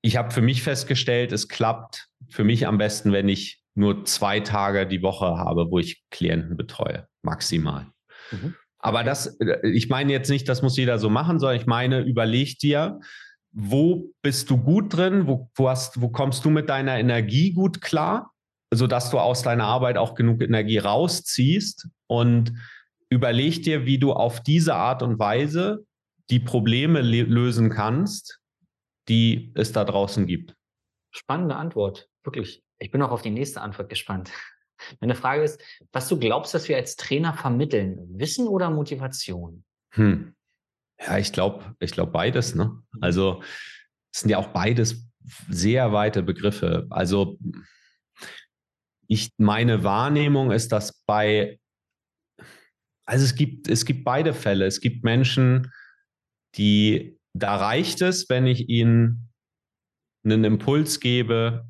[0.02, 4.40] ich habe für mich festgestellt, es klappt für mich am besten, wenn ich nur zwei
[4.40, 7.88] Tage die Woche habe, wo ich Klienten betreue, maximal.
[8.32, 8.56] Mhm.
[8.80, 12.60] Aber das, ich meine jetzt nicht, das muss jeder so machen, sondern ich meine, überleg
[12.60, 13.00] dir,
[13.52, 17.82] wo bist du gut drin, wo, wo, hast, wo kommst du mit deiner Energie gut
[17.82, 18.35] klar
[18.76, 22.54] sodass du aus deiner Arbeit auch genug Energie rausziehst und
[23.10, 25.86] überleg dir, wie du auf diese Art und Weise
[26.30, 28.40] die Probleme lösen kannst,
[29.08, 30.56] die es da draußen gibt.
[31.12, 32.64] Spannende Antwort, wirklich.
[32.80, 34.32] Ich bin auch auf die nächste Antwort gespannt.
[35.00, 35.62] Meine Frage ist,
[35.92, 39.64] was du glaubst, dass wir als Trainer vermitteln, Wissen oder Motivation?
[39.92, 40.36] Hm.
[41.00, 42.56] Ja, ich glaube, ich glaube beides.
[42.56, 42.82] Ne?
[43.02, 43.42] Also
[44.14, 45.08] es sind ja auch beides
[45.50, 46.88] sehr weite Begriffe.
[46.90, 47.38] Also
[49.08, 51.60] ich, meine Wahrnehmung ist, dass bei,
[53.06, 54.66] also es gibt, es gibt beide Fälle.
[54.66, 55.72] Es gibt Menschen,
[56.56, 59.30] die, da reicht es, wenn ich ihnen
[60.24, 61.66] einen Impuls gebe,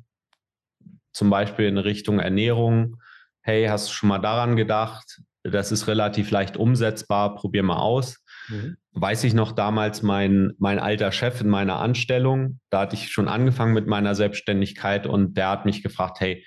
[1.12, 3.02] zum Beispiel in Richtung Ernährung.
[3.42, 5.22] Hey, hast du schon mal daran gedacht?
[5.42, 8.24] Das ist relativ leicht umsetzbar, probier mal aus.
[8.48, 8.76] Mhm.
[8.92, 13.28] Weiß ich noch damals, mein, mein alter Chef in meiner Anstellung, da hatte ich schon
[13.28, 16.44] angefangen mit meiner Selbstständigkeit und der hat mich gefragt, hey,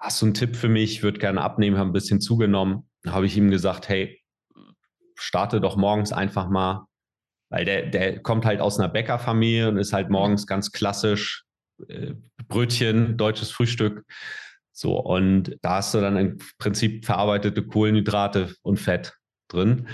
[0.00, 0.92] hast du einen Tipp für mich?
[0.92, 2.88] Ich würde gerne abnehmen, habe ein bisschen zugenommen.
[3.02, 4.20] Da habe ich ihm gesagt, hey,
[5.14, 6.86] starte doch morgens einfach mal,
[7.50, 11.44] weil der, der kommt halt aus einer Bäckerfamilie und ist halt morgens ganz klassisch
[11.88, 12.14] äh,
[12.48, 14.04] Brötchen, deutsches Frühstück.
[14.72, 19.14] So, und da hast du dann im Prinzip verarbeitete Kohlenhydrate und Fett
[19.48, 19.88] drin.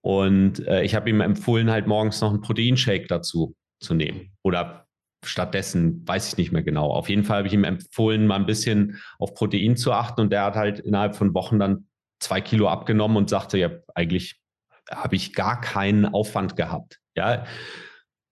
[0.00, 4.32] Und äh, ich habe ihm empfohlen, halt morgens noch einen Proteinshake dazu zu nehmen.
[4.42, 4.83] Oder
[5.26, 6.90] stattdessen, weiß ich nicht mehr genau.
[6.90, 10.20] Auf jeden Fall habe ich ihm empfohlen, mal ein bisschen auf Protein zu achten.
[10.20, 11.86] Und der hat halt innerhalb von Wochen dann
[12.20, 14.40] zwei Kilo abgenommen und sagte, ja, eigentlich
[14.90, 17.00] habe ich gar keinen Aufwand gehabt.
[17.16, 17.44] Ja.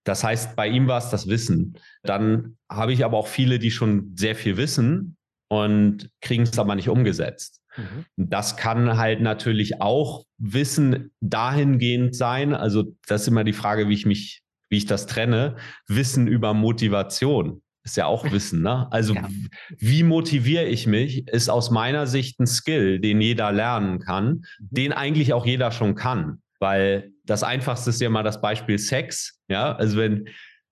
[0.04, 1.78] Das heißt, bei ihm war es das Wissen.
[2.02, 5.16] Dann habe ich aber auch viele, die schon sehr viel wissen
[5.48, 7.60] und kriegen es aber nicht umgesetzt.
[7.76, 8.06] Mhm.
[8.16, 12.54] Das kann halt natürlich auch Wissen dahingehend sein.
[12.54, 14.41] Also das ist immer die Frage, wie ich mich,
[14.72, 15.56] wie ich das trenne.
[15.86, 18.62] Wissen über Motivation ist ja auch Wissen.
[18.62, 18.88] Ne?
[18.90, 19.28] Also ja.
[19.76, 24.68] wie motiviere ich mich, ist aus meiner Sicht ein Skill, den jeder lernen kann, mhm.
[24.70, 26.42] den eigentlich auch jeder schon kann.
[26.58, 29.40] Weil das Einfachste ist ja mal das Beispiel Sex.
[29.48, 30.28] Ja, also wenn,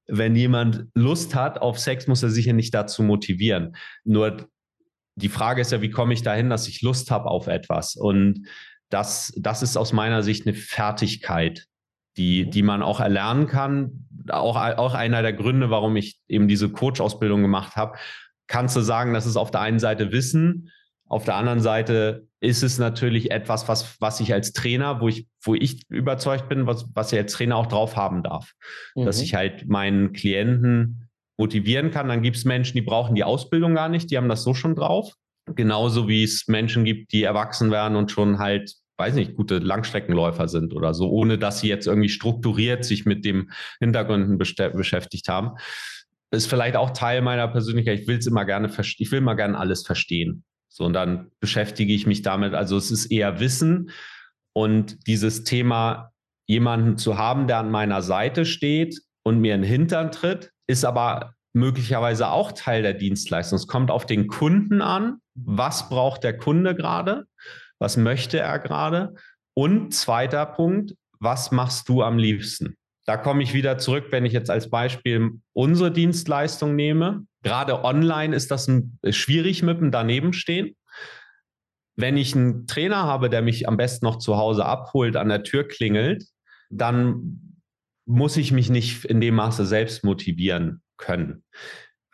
[0.06, 3.76] wenn jemand Lust hat auf Sex, muss er sich ja nicht dazu motivieren.
[4.04, 4.48] Nur
[5.14, 7.96] die Frage ist ja, wie komme ich dahin, dass ich Lust habe auf etwas?
[7.96, 8.46] Und
[8.88, 11.66] das, das ist aus meiner Sicht eine Fertigkeit,
[12.20, 14.06] die, die man auch erlernen kann.
[14.28, 17.96] Auch, auch einer der Gründe, warum ich eben diese Coach-Ausbildung gemacht habe.
[18.46, 20.70] Kannst du sagen, das ist auf der einen Seite Wissen,
[21.10, 25.26] auf der anderen Seite ist es natürlich etwas, was, was ich als Trainer, wo ich,
[25.42, 28.52] wo ich überzeugt bin, was, was ich als Trainer auch drauf haben darf.
[28.94, 29.06] Mhm.
[29.06, 32.08] Dass ich halt meinen Klienten motivieren kann.
[32.08, 34.76] Dann gibt es Menschen, die brauchen die Ausbildung gar nicht, die haben das so schon
[34.76, 35.14] drauf.
[35.46, 40.46] Genauso wie es Menschen gibt, die erwachsen werden und schon halt, weiß nicht, gute Langstreckenläufer
[40.46, 45.56] sind oder so, ohne dass sie jetzt irgendwie strukturiert sich mit dem Hintergründen beschäftigt haben.
[46.30, 48.00] Ist vielleicht auch Teil meiner Persönlichkeit.
[48.00, 50.44] Ich will es immer gerne, ich will immer gerne alles verstehen.
[50.68, 52.54] So, und dann beschäftige ich mich damit.
[52.54, 53.90] Also es ist eher Wissen
[54.52, 56.12] und dieses Thema,
[56.46, 60.84] jemanden zu haben, der an meiner Seite steht und mir in den Hintern tritt, ist
[60.84, 63.56] aber möglicherweise auch Teil der Dienstleistung.
[63.56, 65.18] Es kommt auf den Kunden an.
[65.34, 67.26] Was braucht der Kunde gerade?
[67.80, 69.14] Was möchte er gerade?
[69.54, 72.76] Und zweiter Punkt, was machst du am liebsten?
[73.06, 77.26] Da komme ich wieder zurück, wenn ich jetzt als Beispiel unsere Dienstleistung nehme.
[77.42, 80.76] Gerade online ist das ein, schwierig mit dem Danebenstehen.
[81.96, 85.42] Wenn ich einen Trainer habe, der mich am besten noch zu Hause abholt, an der
[85.42, 86.24] Tür klingelt,
[86.70, 87.56] dann
[88.06, 91.44] muss ich mich nicht in dem Maße selbst motivieren können.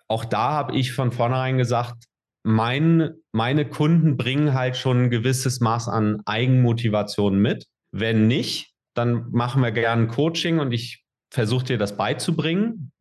[0.09, 2.05] Auch da habe ich von vornherein gesagt,
[2.46, 7.66] mein, meine Kunden bringen halt schon ein gewisses Maß an Eigenmotivation mit.
[7.90, 12.92] Wenn nicht, dann machen wir gerne Coaching und ich versuche dir das beizubringen.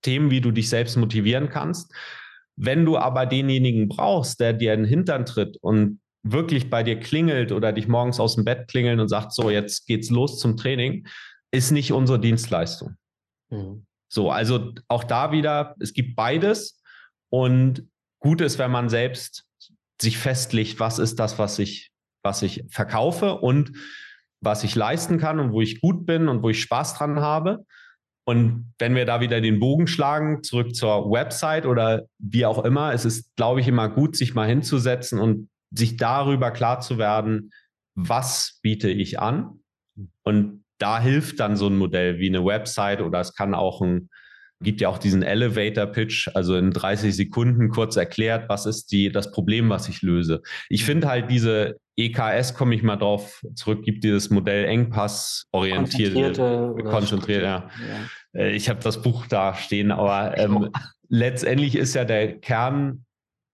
[0.00, 1.94] Themen, wie du dich selbst motivieren kannst.
[2.56, 6.98] Wenn du aber denjenigen brauchst, der dir in den Hintern tritt und wirklich bei dir
[6.98, 10.56] klingelt oder dich morgens aus dem Bett klingeln und sagt, so, jetzt geht's los zum
[10.56, 11.06] Training,
[11.50, 12.96] ist nicht unsere Dienstleistung.
[13.50, 13.84] Mhm.
[14.08, 16.80] So, also auch da wieder, es gibt beides
[17.30, 17.86] und
[18.22, 19.44] gut ist, wenn man selbst
[20.00, 21.90] sich festlegt, was ist das, was ich,
[22.24, 23.72] was ich verkaufe und
[24.40, 27.64] was ich leisten kann und wo ich gut bin und wo ich Spaß dran habe.
[28.24, 32.92] Und wenn wir da wieder den Bogen schlagen, zurück zur Website oder wie auch immer,
[32.92, 37.50] es ist, glaube ich, immer gut, sich mal hinzusetzen und sich darüber klar zu werden,
[37.94, 39.60] was biete ich an
[40.22, 44.08] und da hilft dann so ein Modell wie eine Website oder es kann auch ein,
[44.62, 49.10] gibt ja auch diesen Elevator Pitch, also in 30 Sekunden kurz erklärt, was ist die,
[49.10, 50.42] das Problem, was ich löse.
[50.68, 56.38] Ich finde halt diese EKS, komme ich mal drauf zurück, gibt dieses Modell Engpass orientiert,
[56.84, 57.68] konzentriert, ja.
[58.34, 58.40] ja.
[58.40, 60.70] Äh, ich habe das Buch da stehen, aber ähm,
[61.08, 63.04] letztendlich ist ja der Kern,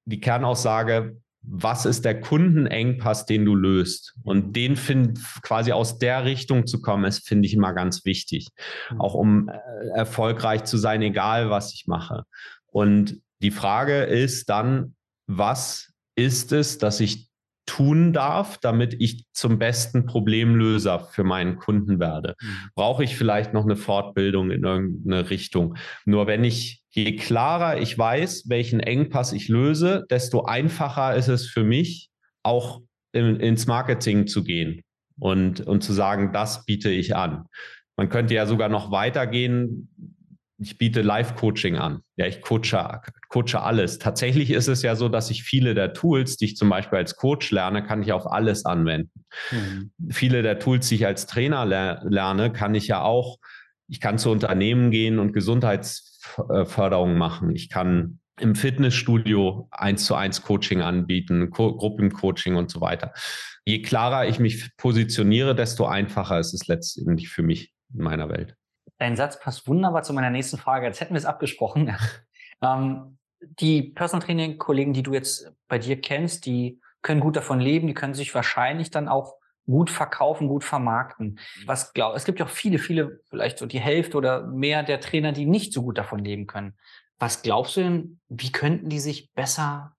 [0.04, 4.14] die Kernaussage, was ist der Kundenengpass, den du löst?
[4.24, 8.48] Und den find, quasi aus der Richtung zu kommen, ist, finde ich immer ganz wichtig.
[8.90, 9.00] Mhm.
[9.00, 9.58] Auch um äh,
[9.94, 12.24] erfolgreich zu sein, egal was ich mache.
[12.66, 14.94] Und die Frage ist dann,
[15.26, 17.28] was ist es, dass ich
[17.66, 22.34] tun darf, damit ich zum besten Problemlöser für meinen Kunden werde?
[22.40, 22.70] Mhm.
[22.74, 25.76] Brauche ich vielleicht noch eine Fortbildung in irgendeine Richtung?
[26.04, 31.46] Nur wenn ich, je klarer ich weiß, welchen Engpass ich löse, desto einfacher ist es
[31.46, 32.10] für mich,
[32.42, 32.80] auch
[33.12, 34.82] in, ins Marketing zu gehen
[35.18, 37.46] und, und zu sagen, das biete ich an.
[37.96, 39.90] Man könnte ja sogar noch weitergehen,
[40.60, 42.02] ich biete Live-Coaching an.
[42.16, 43.98] Ja, ich coache, coache alles.
[43.98, 47.14] Tatsächlich ist es ja so, dass ich viele der Tools, die ich zum Beispiel als
[47.14, 49.24] Coach lerne, kann ich auf alles anwenden.
[49.52, 49.92] Mhm.
[50.10, 53.38] Viele der Tools, die ich als Trainer lerne, kann ich ja auch,
[53.86, 55.32] ich kann zu Unternehmen gehen und
[56.36, 57.54] Gesundheitsförderung machen.
[57.54, 63.12] Ich kann im Fitnessstudio eins zu eins Coaching anbieten, Co Gruppencoaching und so weiter.
[63.64, 68.54] Je klarer ich mich positioniere, desto einfacher ist es letztendlich für mich in meiner Welt.
[68.98, 70.86] Dein Satz passt wunderbar zu meiner nächsten Frage.
[70.86, 71.96] Jetzt hätten wir es abgesprochen.
[72.62, 77.60] ähm, die Personal Training Kollegen, die du jetzt bei dir kennst, die können gut davon
[77.60, 79.37] leben, die können sich wahrscheinlich dann auch
[79.68, 81.38] gut verkaufen, gut vermarkten.
[81.66, 85.00] Was glaub, es gibt ja auch viele, viele, vielleicht so die Hälfte oder mehr der
[85.00, 86.74] Trainer, die nicht so gut davon leben können.
[87.18, 89.92] Was glaubst du denn, wie könnten die sich besser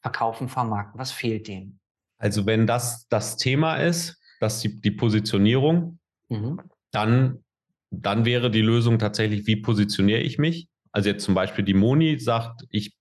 [0.00, 0.98] verkaufen, vermarkten?
[0.98, 1.80] Was fehlt denen?
[2.18, 6.60] Also wenn das das Thema ist, dass die, die Positionierung, mhm.
[6.90, 7.44] dann
[7.90, 10.68] dann wäre die Lösung tatsächlich, wie positioniere ich mich?
[10.92, 12.94] Also jetzt zum Beispiel die Moni sagt, ich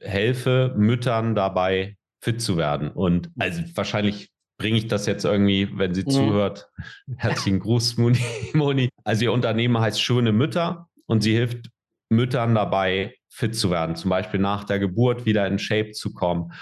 [0.00, 2.90] helfe Müttern dabei, fit zu werden.
[2.90, 6.10] Und also wahrscheinlich bringe ich das jetzt irgendwie, wenn sie mhm.
[6.10, 6.68] zuhört.
[7.16, 8.18] Herzlichen Gruß, Moni,
[8.52, 8.88] Moni.
[9.04, 11.70] Also ihr Unternehmen heißt Schöne Mütter und sie hilft
[12.10, 16.52] Müttern dabei, fit zu werden, zum Beispiel nach der Geburt wieder in Shape zu kommen.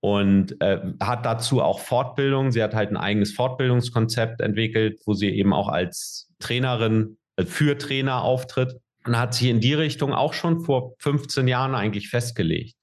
[0.00, 2.52] Und äh, hat dazu auch Fortbildung.
[2.52, 7.78] Sie hat halt ein eigenes Fortbildungskonzept entwickelt, wo sie eben auch als Trainerin äh, für
[7.78, 12.76] Trainer auftritt und hat sich in die Richtung auch schon vor 15 Jahren eigentlich festgelegt.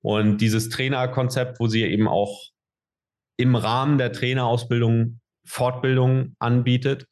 [0.00, 2.50] Und dieses Trainerkonzept, wo sie eben auch
[3.38, 7.06] im Rahmen der Trainerausbildung Fortbildung anbietet,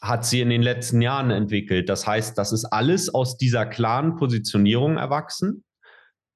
[0.00, 1.88] hat sie in den letzten Jahren entwickelt.
[1.88, 5.64] Das heißt, das ist alles aus dieser klaren Positionierung erwachsen,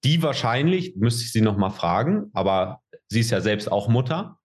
[0.04, 4.38] die wahrscheinlich, müsste ich sie nochmal fragen, aber sie ist ja selbst auch Mutter.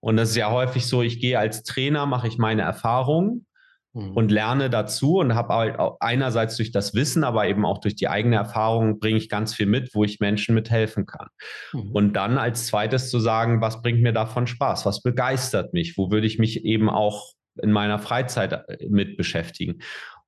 [0.00, 3.46] Und das ist ja häufig so, ich gehe als Trainer, mache ich meine Erfahrungen
[3.98, 4.12] Mhm.
[4.12, 8.08] und lerne dazu und habe halt einerseits durch das Wissen, aber eben auch durch die
[8.08, 11.26] eigene Erfahrung bringe ich ganz viel mit, wo ich Menschen mithelfen kann.
[11.72, 11.90] Mhm.
[11.90, 14.86] Und dann als zweites zu sagen, was bringt mir davon Spaß?
[14.86, 15.98] Was begeistert mich?
[15.98, 19.80] Wo würde ich mich eben auch in meiner Freizeit äh, mit beschäftigen?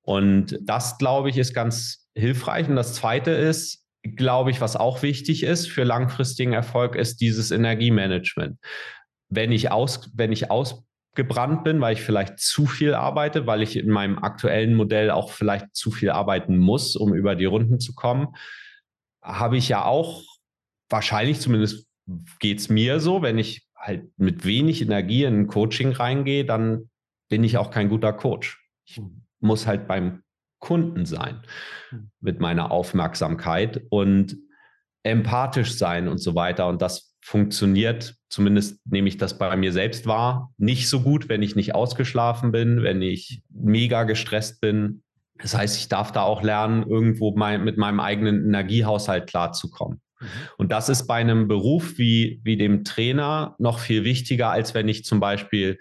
[0.03, 2.69] Und das, glaube ich, ist ganz hilfreich.
[2.69, 7.53] Und das zweite ist, glaube ich, was auch wichtig ist für langfristigen Erfolg, ist dieses
[7.53, 8.59] Energiemanagement.
[9.29, 10.83] Wenn ich aus, wenn ich aus
[11.15, 15.33] gebrannt bin, weil ich vielleicht zu viel arbeite, weil ich in meinem aktuellen Modell auch
[15.33, 18.29] vielleicht zu viel arbeiten muss, um über die Runden zu kommen,
[19.23, 20.23] habe ich ja auch
[20.89, 21.87] wahrscheinlich, zumindest
[22.39, 26.91] geht es mir so, wenn ich halt mit wenig Energie in ein Coaching reingehe, dann
[27.29, 28.63] bin ich auch kein guter Coach.
[28.85, 29.23] Ich hm.
[29.41, 30.23] muss halt beim
[30.59, 31.43] Kunden sein
[31.89, 32.11] hm.
[32.21, 34.37] mit meiner Aufmerksamkeit und
[35.03, 36.69] empathisch sein und so weiter.
[36.69, 41.43] Und das funktioniert, zumindest nehme ich das bei mir selbst wahr, nicht so gut, wenn
[41.43, 45.03] ich nicht ausgeschlafen bin, wenn ich mega gestresst bin.
[45.43, 50.01] Das heißt, ich darf da auch lernen, irgendwo mein, mit meinem eigenen Energiehaushalt klarzukommen.
[50.21, 50.27] Mhm.
[50.59, 54.89] Und das ist bei einem Beruf wie, wie dem Trainer noch viel wichtiger, als wenn
[54.89, 55.79] ich zum Beispiel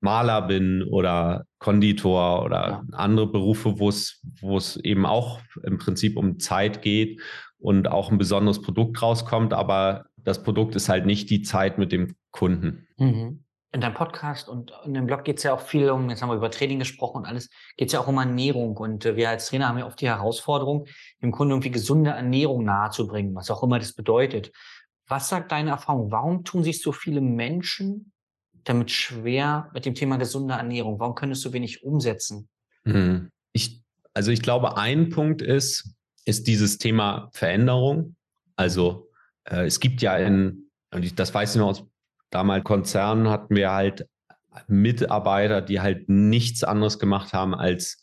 [0.00, 6.18] Maler bin oder Konditor oder andere Berufe, wo es, wo es eben auch im Prinzip
[6.18, 7.22] um Zeit geht
[7.58, 11.92] und auch ein besonderes Produkt rauskommt, aber das Produkt ist halt nicht die Zeit mit
[11.92, 12.88] dem Kunden.
[12.96, 13.44] Mhm.
[13.72, 16.28] In deinem Podcast und in dem Blog geht es ja auch viel um, jetzt haben
[16.28, 18.76] wir über Training gesprochen und alles, geht es ja auch um Ernährung.
[18.76, 20.86] Und äh, wir als Trainer haben ja oft die Herausforderung,
[21.22, 24.52] dem Kunden irgendwie gesunde Ernährung nahezubringen, was auch immer das bedeutet.
[25.08, 26.12] Was sagt deine Erfahrung?
[26.12, 28.12] Warum tun sich so viele Menschen
[28.62, 31.00] damit schwer mit dem Thema gesunde Ernährung?
[31.00, 32.48] Warum können es so wenig umsetzen?
[32.84, 33.30] Hm.
[33.52, 33.82] Ich,
[34.14, 38.14] also ich glaube, ein Punkt ist, ist dieses Thema Veränderung.
[38.56, 39.03] Also
[39.44, 41.84] äh, es gibt ja in, und ich, das weiß ich noch aus
[42.30, 44.08] damals Konzernen, hatten wir halt
[44.66, 48.02] Mitarbeiter, die halt nichts anderes gemacht haben, als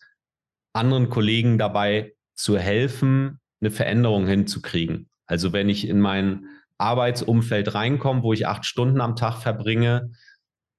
[0.74, 5.09] anderen Kollegen dabei zu helfen, eine Veränderung hinzukriegen.
[5.26, 6.45] Also wenn ich in mein
[6.78, 10.11] Arbeitsumfeld reinkomme, wo ich acht Stunden am Tag verbringe,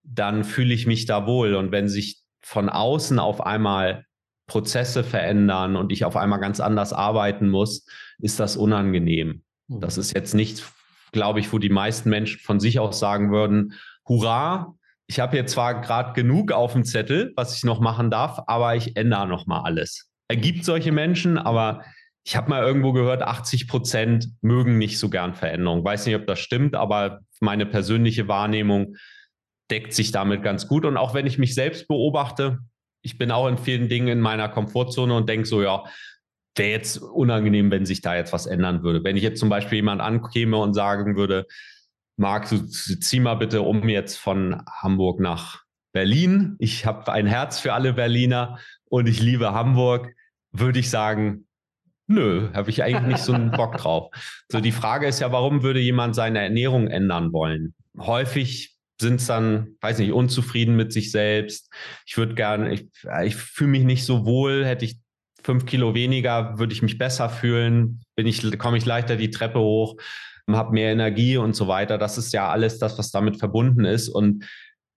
[0.02, 1.54] dann fühle ich mich da wohl.
[1.54, 4.04] Und wenn sich von außen auf einmal
[4.46, 7.86] Prozesse verändern und ich auf einmal ganz anders arbeiten muss,
[8.18, 9.44] ist das unangenehm.
[9.80, 10.00] Das mhm.
[10.00, 10.62] ist jetzt nicht
[11.12, 13.74] glaube ich, wo die meisten Menschen von sich aus sagen würden,
[14.08, 14.74] hurra,
[15.06, 18.74] ich habe jetzt zwar gerade genug auf dem Zettel, was ich noch machen darf, aber
[18.74, 20.10] ich ändere noch mal alles.
[20.28, 21.84] Er gibt solche Menschen, aber
[22.24, 25.84] ich habe mal irgendwo gehört, 80 Prozent mögen nicht so gern Veränderung.
[25.84, 28.96] Weiß nicht, ob das stimmt, aber meine persönliche Wahrnehmung
[29.70, 30.84] deckt sich damit ganz gut.
[30.84, 32.60] Und auch wenn ich mich selbst beobachte,
[33.02, 35.84] ich bin auch in vielen Dingen in meiner Komfortzone und denke so, ja,
[36.56, 39.02] wäre jetzt unangenehm, wenn sich da jetzt was ändern würde.
[39.04, 41.46] Wenn ich jetzt zum Beispiel jemand ankäme und sagen würde,
[42.16, 46.56] Marc, du zieh mal bitte um jetzt von Hamburg nach Berlin.
[46.58, 50.14] Ich habe ein Herz für alle Berliner und ich liebe Hamburg,
[50.50, 51.46] würde ich sagen,
[52.06, 54.10] nö, habe ich eigentlich nicht so einen Bock drauf.
[54.50, 57.74] So die Frage ist ja, warum würde jemand seine Ernährung ändern wollen?
[57.98, 61.72] Häufig sind es dann, weiß nicht, unzufrieden mit sich selbst.
[62.06, 62.88] Ich würde gerne, ich,
[63.24, 65.01] ich fühle mich nicht so wohl, hätte ich
[65.44, 69.58] fünf Kilo weniger, würde ich mich besser fühlen, bin ich, komme ich leichter die Treppe
[69.58, 69.96] hoch,
[70.50, 71.98] habe mehr Energie und so weiter.
[71.98, 74.08] Das ist ja alles das, was damit verbunden ist.
[74.08, 74.44] Und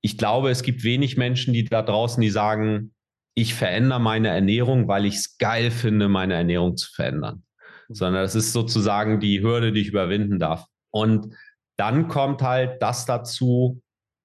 [0.02, 2.94] ich glaube, es gibt wenig Menschen, die da draußen, die sagen,
[3.36, 7.44] ich verändere meine Ernährung, weil ich es geil finde, meine Ernährung zu verändern.
[7.90, 10.66] Sondern das ist sozusagen die Hürde, die ich überwinden darf.
[10.92, 11.36] Und
[11.78, 13.82] dann kommt halt das dazu,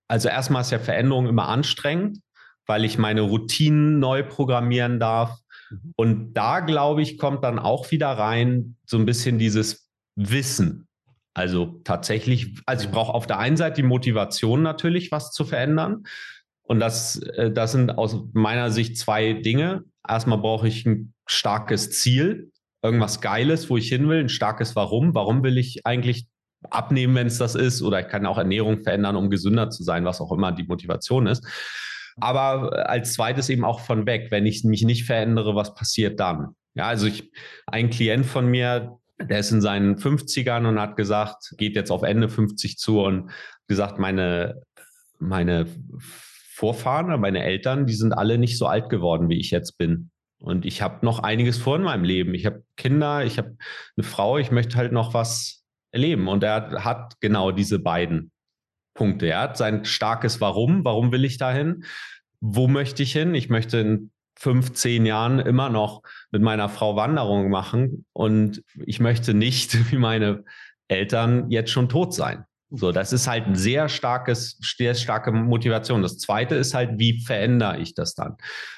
[0.09, 2.19] also erstmal ist ja Veränderung immer anstrengend,
[2.67, 5.40] weil ich meine Routinen neu programmieren darf.
[5.71, 5.93] Mhm.
[5.97, 10.89] Und da, glaube ich, kommt dann auch wieder rein so ein bisschen dieses Wissen.
[11.35, 16.05] Also tatsächlich, also ich brauche auf der einen Seite die Motivation natürlich, was zu verändern.
[16.63, 19.85] Und das, äh, das sind aus meiner Sicht zwei Dinge.
[20.07, 22.51] Erstmal brauche ich ein starkes Ziel,
[22.83, 25.15] irgendwas Geiles, wo ich hin will, ein starkes Warum.
[25.15, 26.27] Warum will ich eigentlich
[26.69, 27.83] abnehmen, wenn es das ist?
[27.83, 31.27] Oder ich kann auch Ernährung verändern, um gesünder zu sein, was auch immer die Motivation
[31.27, 31.47] ist.
[32.17, 34.29] Aber als zweites eben auch von weg.
[34.31, 36.55] Wenn ich mich nicht verändere, was passiert dann?
[36.75, 37.31] Ja, also ich,
[37.67, 42.03] ein Klient von mir, der ist in seinen 50ern und hat gesagt, geht jetzt auf
[42.03, 43.31] Ende 50 zu und
[43.67, 44.63] gesagt, meine,
[45.19, 45.67] meine
[46.55, 50.11] Vorfahren, meine Eltern, die sind alle nicht so alt geworden, wie ich jetzt bin.
[50.41, 52.35] Und ich habe noch einiges vor in meinem Leben.
[52.35, 53.57] Ich habe Kinder, ich habe
[53.97, 56.29] eine Frau, ich möchte halt noch was erleben.
[56.29, 58.31] Und er hat genau diese beiden
[59.01, 59.29] Punkte.
[59.29, 60.85] Er hat sein starkes Warum.
[60.85, 61.85] Warum will ich dahin?
[62.43, 63.35] Wo möchte ich hin?
[63.35, 69.01] Ich möchte in fünf, zehn Jahren immer noch mit meiner Frau Wanderung machen und ich
[69.01, 70.45] möchte nicht wie meine
[70.87, 72.45] Eltern jetzt schon tot sein.
[72.73, 76.03] So, das ist halt ein sehr starkes, sehr starke Motivation.
[76.03, 78.37] Das zweite ist halt, wie verändere ich das dann?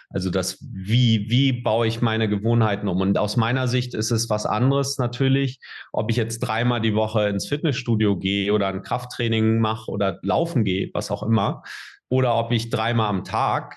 [0.08, 3.00] Also das, wie, wie baue ich meine Gewohnheiten um?
[3.00, 5.58] Und aus meiner Sicht ist es was anderes natürlich,
[5.92, 10.64] ob ich jetzt dreimal die Woche ins Fitnessstudio gehe oder ein Krafttraining mache oder laufen
[10.64, 11.62] gehe, was auch immer,
[12.08, 13.76] oder ob ich dreimal am Tag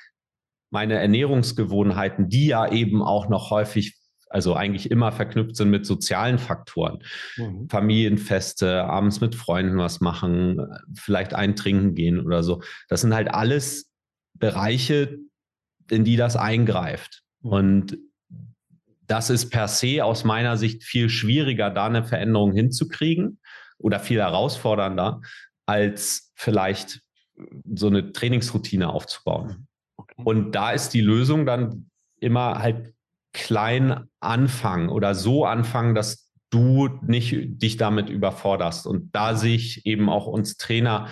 [0.72, 3.95] meine Ernährungsgewohnheiten, die ja eben auch noch häufig,
[4.30, 7.00] also eigentlich immer verknüpft sind mit sozialen Faktoren.
[7.38, 7.70] Mhm.
[7.70, 10.60] Familienfeste, abends mit Freunden was machen,
[10.94, 12.62] vielleicht eintrinken gehen oder so.
[12.90, 13.92] Das sind halt alles
[14.34, 15.18] Bereiche,
[15.90, 17.24] in die das eingreift.
[17.42, 17.52] Mhm.
[17.52, 17.98] Und
[19.08, 23.40] das ist per se aus meiner Sicht viel schwieriger, da eine Veränderung hinzukriegen
[23.78, 25.22] oder viel herausfordernder,
[25.68, 27.02] als vielleicht
[27.74, 29.68] so eine Trainingsroutine aufzubauen.
[30.18, 30.26] Mhm.
[30.26, 32.95] Und da ist die Lösung dann immer halt
[33.36, 38.88] klein anfangen oder so anfangen, dass du nicht dich damit überforderst.
[38.88, 41.10] Und da sehe ich eben auch uns Trainer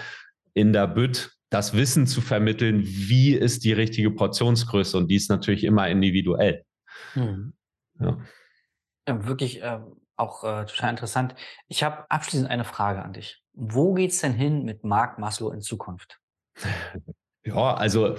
[0.54, 4.98] in der Bütt, das Wissen zu vermitteln, wie ist die richtige Portionsgröße.
[4.98, 6.64] Und die ist natürlich immer individuell.
[7.14, 7.54] Mhm.
[8.00, 8.18] Ja.
[9.08, 9.28] ja.
[9.28, 9.80] wirklich äh,
[10.16, 11.36] auch äh, total interessant.
[11.68, 13.44] Ich habe abschließend eine Frage an dich.
[13.52, 16.20] Wo geht es denn hin mit Marc Maslow in Zukunft?
[17.46, 18.16] Ja, also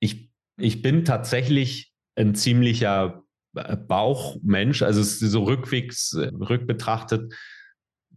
[0.00, 3.23] ich, ich bin tatsächlich ein ziemlicher
[3.54, 4.82] Bauchmensch.
[4.82, 7.32] Also so rückwegs, äh, rückbetrachtet,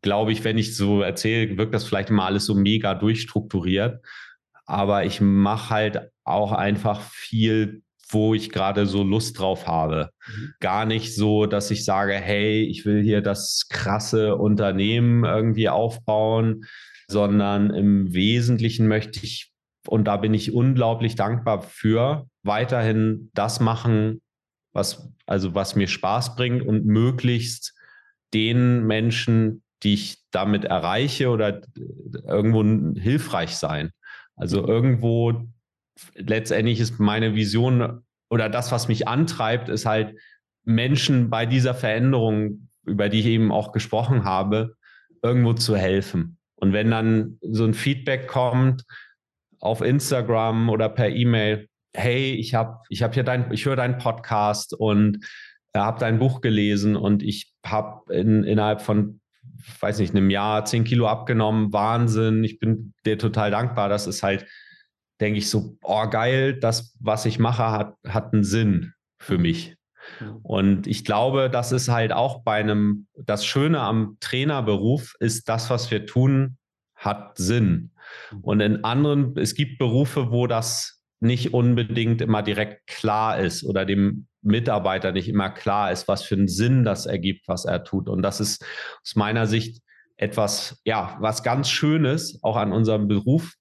[0.02, 4.04] glaube ich, wenn ich so erzähle, wirkt das vielleicht immer alles so mega durchstrukturiert.
[4.66, 10.10] Aber ich mache halt auch einfach viel, wo ich gerade so Lust drauf habe.
[10.28, 10.54] Mhm.
[10.60, 16.66] Gar nicht so, dass ich sage, hey, ich will hier das krasse Unternehmen irgendwie aufbauen,
[17.08, 19.52] sondern im Wesentlichen möchte ich
[19.88, 24.22] und da bin ich unglaublich dankbar für, weiterhin das machen,
[24.74, 27.76] was, also was mir Spaß bringt und möglichst
[28.34, 31.62] den Menschen, die ich damit erreiche oder
[32.28, 32.64] irgendwo
[33.00, 33.92] hilfreich sein.
[34.36, 35.48] Also irgendwo
[36.16, 40.18] letztendlich ist meine Vision oder das, was mich antreibt, ist halt
[40.64, 44.76] Menschen bei dieser Veränderung, über die ich eben auch gesprochen habe,
[45.22, 46.38] irgendwo zu helfen.
[46.56, 48.84] Und wenn dann so ein Feedback kommt,
[49.60, 51.68] auf Instagram oder per E-Mail,
[51.98, 55.26] hey, ich habe ich hab hier dein, ich höre deinen Podcast und
[55.76, 59.20] habe dein Buch gelesen und ich habe in, innerhalb von
[59.82, 62.44] weiß nicht, einem Jahr zehn Kilo abgenommen, Wahnsinn.
[62.44, 63.90] Ich bin dir total dankbar.
[63.90, 64.46] Das ist halt,
[65.20, 69.76] denke ich, so, oh geil, das, was ich mache, hat, hat einen Sinn für mich.
[70.42, 75.70] Und ich glaube, das ist halt auch bei einem, das Schöne am Trainerberuf ist, das,
[75.70, 76.58] was wir tun,
[76.96, 77.92] hat Sinn.
[78.32, 78.40] Mhm.
[78.42, 83.86] Und in anderen, es gibt Berufe, wo das nicht unbedingt immer direkt klar ist oder
[83.86, 88.08] dem Mitarbeiter nicht immer klar ist, was für einen Sinn das ergibt, was er tut.
[88.08, 88.64] Und das ist
[89.04, 89.82] aus meiner Sicht
[90.16, 93.54] etwas, ja, was ganz Schönes auch an unserem Beruf.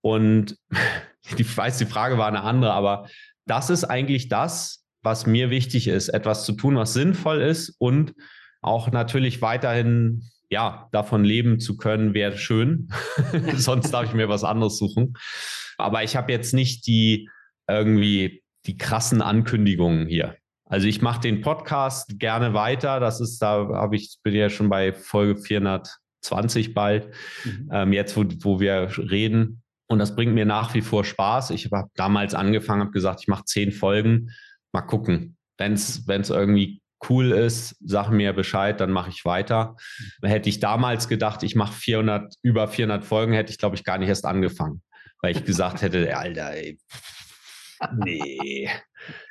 [0.00, 0.56] Und
[1.36, 3.08] ich weiß, die Frage war eine andere, aber
[3.46, 8.14] das ist eigentlich das, was mir wichtig ist, etwas zu tun, was sinnvoll ist und
[8.60, 12.88] auch natürlich weiterhin ja, davon leben zu können, wäre schön.
[13.54, 15.14] Sonst darf ich mir was anderes suchen.
[15.80, 17.28] Aber ich habe jetzt nicht die
[17.68, 20.36] irgendwie die krassen Ankündigungen hier.
[20.66, 23.00] Also ich mache den Podcast gerne weiter.
[23.00, 27.08] Das ist, da habe ich, bin ja schon bei Folge 420 bald,
[27.44, 27.68] mhm.
[27.72, 29.62] ähm, jetzt wo, wo wir reden.
[29.88, 31.50] Und das bringt mir nach wie vor Spaß.
[31.50, 34.30] Ich habe damals angefangen, habe gesagt, ich mache zehn Folgen.
[34.72, 35.36] Mal gucken.
[35.58, 39.76] Wenn es irgendwie cool ist, sag mir Bescheid, dann mache ich weiter.
[40.22, 40.28] Mhm.
[40.28, 43.98] Hätte ich damals gedacht, ich mache 400, über 400 Folgen, hätte ich, glaube ich, gar
[43.98, 44.82] nicht erst angefangen,
[45.22, 46.78] weil ich gesagt hätte, Alter, ey,
[48.04, 48.68] nee,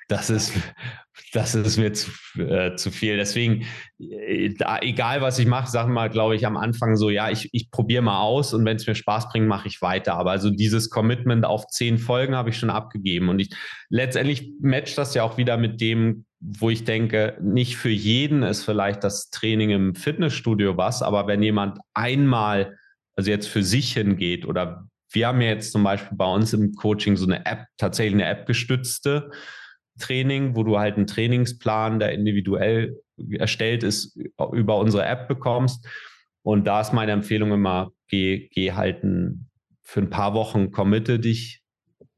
[0.10, 0.54] das ist,
[1.34, 3.16] das ist mir zu, äh, zu viel.
[3.18, 3.66] Deswegen,
[4.00, 7.50] äh, da, egal was ich mache, sag mal, glaube ich, am Anfang so, ja, ich,
[7.52, 10.16] ich probiere mal aus und wenn es mir Spaß bringt, mache ich weiter.
[10.16, 13.30] Aber also dieses Commitment auf zehn Folgen habe ich schon abgegeben.
[13.30, 13.50] Und ich
[13.90, 18.64] letztendlich matcht das ja auch wieder mit dem, wo ich denke, nicht für jeden ist
[18.64, 22.78] vielleicht das Training im Fitnessstudio was, aber wenn jemand einmal,
[23.16, 26.74] also jetzt für sich hingeht oder wir haben ja jetzt zum Beispiel bei uns im
[26.74, 29.32] Coaching so eine App, tatsächlich eine App gestützte
[30.00, 32.98] Training, wo du halt einen Trainingsplan, der individuell
[33.32, 34.18] erstellt ist,
[34.54, 35.86] über unsere App bekommst.
[36.42, 39.50] Und da ist meine Empfehlung immer, geh, geh halt ein,
[39.84, 41.62] für ein paar Wochen, committe dich,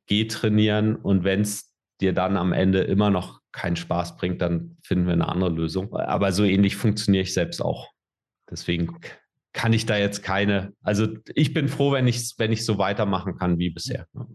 [0.05, 4.77] geh trainieren und wenn es dir dann am Ende immer noch keinen Spaß bringt, dann
[4.83, 5.93] finden wir eine andere Lösung.
[5.93, 7.89] Aber so ähnlich funktioniere ich selbst auch.
[8.49, 8.99] Deswegen
[9.53, 13.37] kann ich da jetzt keine, also ich bin froh, wenn ich wenn ich so weitermachen
[13.37, 14.07] kann wie bisher.
[14.13, 14.27] Ne?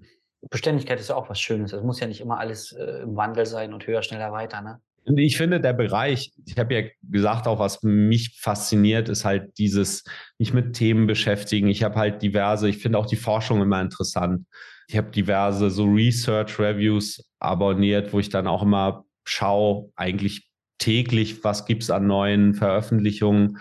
[0.51, 1.73] Beständigkeit ist ja auch was Schönes.
[1.73, 4.81] Es muss ja nicht immer alles äh, im Wandel sein und höher, schneller, weiter, ne?
[5.15, 10.03] Ich finde, der Bereich, ich habe ja gesagt, auch was mich fasziniert, ist halt dieses,
[10.37, 11.69] mich mit Themen beschäftigen.
[11.69, 14.47] Ich habe halt diverse, ich finde auch die Forschung immer interessant.
[14.89, 21.67] Ich habe diverse so Research-Reviews abonniert, wo ich dann auch immer schaue, eigentlich täglich, was
[21.67, 23.59] gibt es an neuen Veröffentlichungen.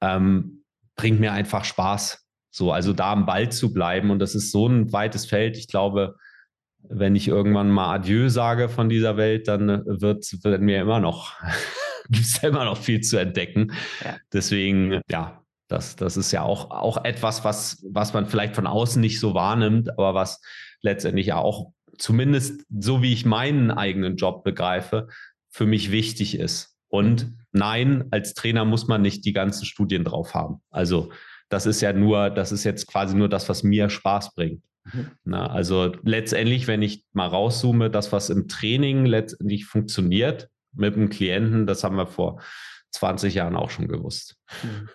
[0.00, 0.61] Ähm,
[0.96, 2.26] bringt mir einfach Spaß.
[2.50, 4.10] So, also da am Ball zu bleiben.
[4.10, 5.56] Und das ist so ein weites Feld.
[5.56, 6.16] Ich glaube,
[6.88, 11.34] wenn ich irgendwann mal Adieu sage von dieser Welt, dann wird, wird mir immer noch,
[12.10, 13.72] gibt es immer noch viel zu entdecken.
[14.04, 14.16] Ja.
[14.32, 19.00] Deswegen, ja, das, das ist ja auch, auch etwas, was, was man vielleicht von außen
[19.00, 20.40] nicht so wahrnimmt, aber was
[20.82, 25.08] letztendlich ja auch, zumindest so wie ich meinen eigenen Job begreife,
[25.48, 26.71] für mich wichtig ist.
[26.92, 30.60] Und nein, als Trainer muss man nicht die ganzen Studien drauf haben.
[30.70, 31.10] Also
[31.48, 34.62] das ist ja nur, das ist jetzt quasi nur das, was mir Spaß bringt.
[34.84, 35.10] Mhm.
[35.24, 41.08] Na, also letztendlich, wenn ich mal rauszoome, das, was im Training letztendlich funktioniert mit dem
[41.08, 42.42] Klienten, das haben wir vor
[42.90, 44.36] 20 Jahren auch schon gewusst.
[44.62, 44.90] Mhm.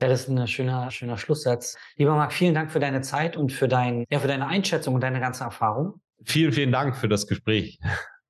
[0.00, 1.76] Ja, das ist ein schöner, schöner Schlusssatz.
[1.96, 5.00] Lieber Marc, vielen Dank für deine Zeit und für, dein, ja, für deine Einschätzung und
[5.00, 6.00] deine ganze Erfahrung.
[6.24, 7.80] Vielen, vielen Dank für das Gespräch.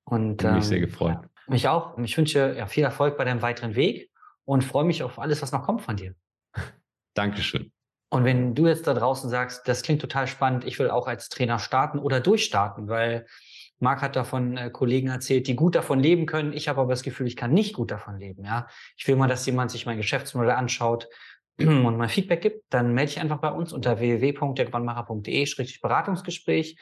[0.05, 1.19] Und ähm, mich sehr gefreut.
[1.23, 1.97] Ja, mich auch.
[1.99, 4.11] Ich wünsche ja, viel Erfolg bei deinem weiteren Weg
[4.45, 6.15] und freue mich auf alles, was noch kommt von dir.
[7.15, 7.73] Dankeschön.
[8.13, 11.29] Und wenn du jetzt da draußen sagst, das klingt total spannend, ich will auch als
[11.29, 13.27] Trainer starten oder durchstarten, weil
[13.79, 16.53] Marc hat davon äh, Kollegen erzählt, die gut davon leben können.
[16.53, 18.45] Ich habe aber das Gefühl, ich kann nicht gut davon leben.
[18.45, 21.09] Ja, ich will mal, dass jemand sich mein Geschäftsmodell anschaut
[21.59, 22.65] und mal Feedback gibt.
[22.71, 26.79] Dann melde ich einfach bei uns unter www.derquanmacher.de-beratungsgespräch.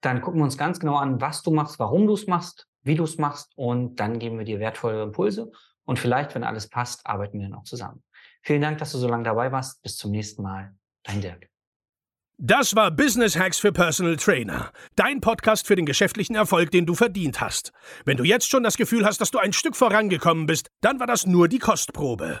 [0.00, 2.94] Dann gucken wir uns ganz genau an, was du machst, warum du es machst, wie
[2.94, 5.50] du es machst und dann geben wir dir wertvolle Impulse.
[5.84, 8.02] Und vielleicht, wenn alles passt, arbeiten wir noch zusammen.
[8.42, 9.82] Vielen Dank, dass du so lange dabei warst.
[9.82, 10.74] Bis zum nächsten Mal.
[11.02, 11.48] Dein Dirk.
[12.42, 14.72] Das war Business Hacks für Personal Trainer.
[14.96, 17.72] Dein Podcast für den geschäftlichen Erfolg, den du verdient hast.
[18.06, 21.06] Wenn du jetzt schon das Gefühl hast, dass du ein Stück vorangekommen bist, dann war
[21.06, 22.40] das nur die Kostprobe.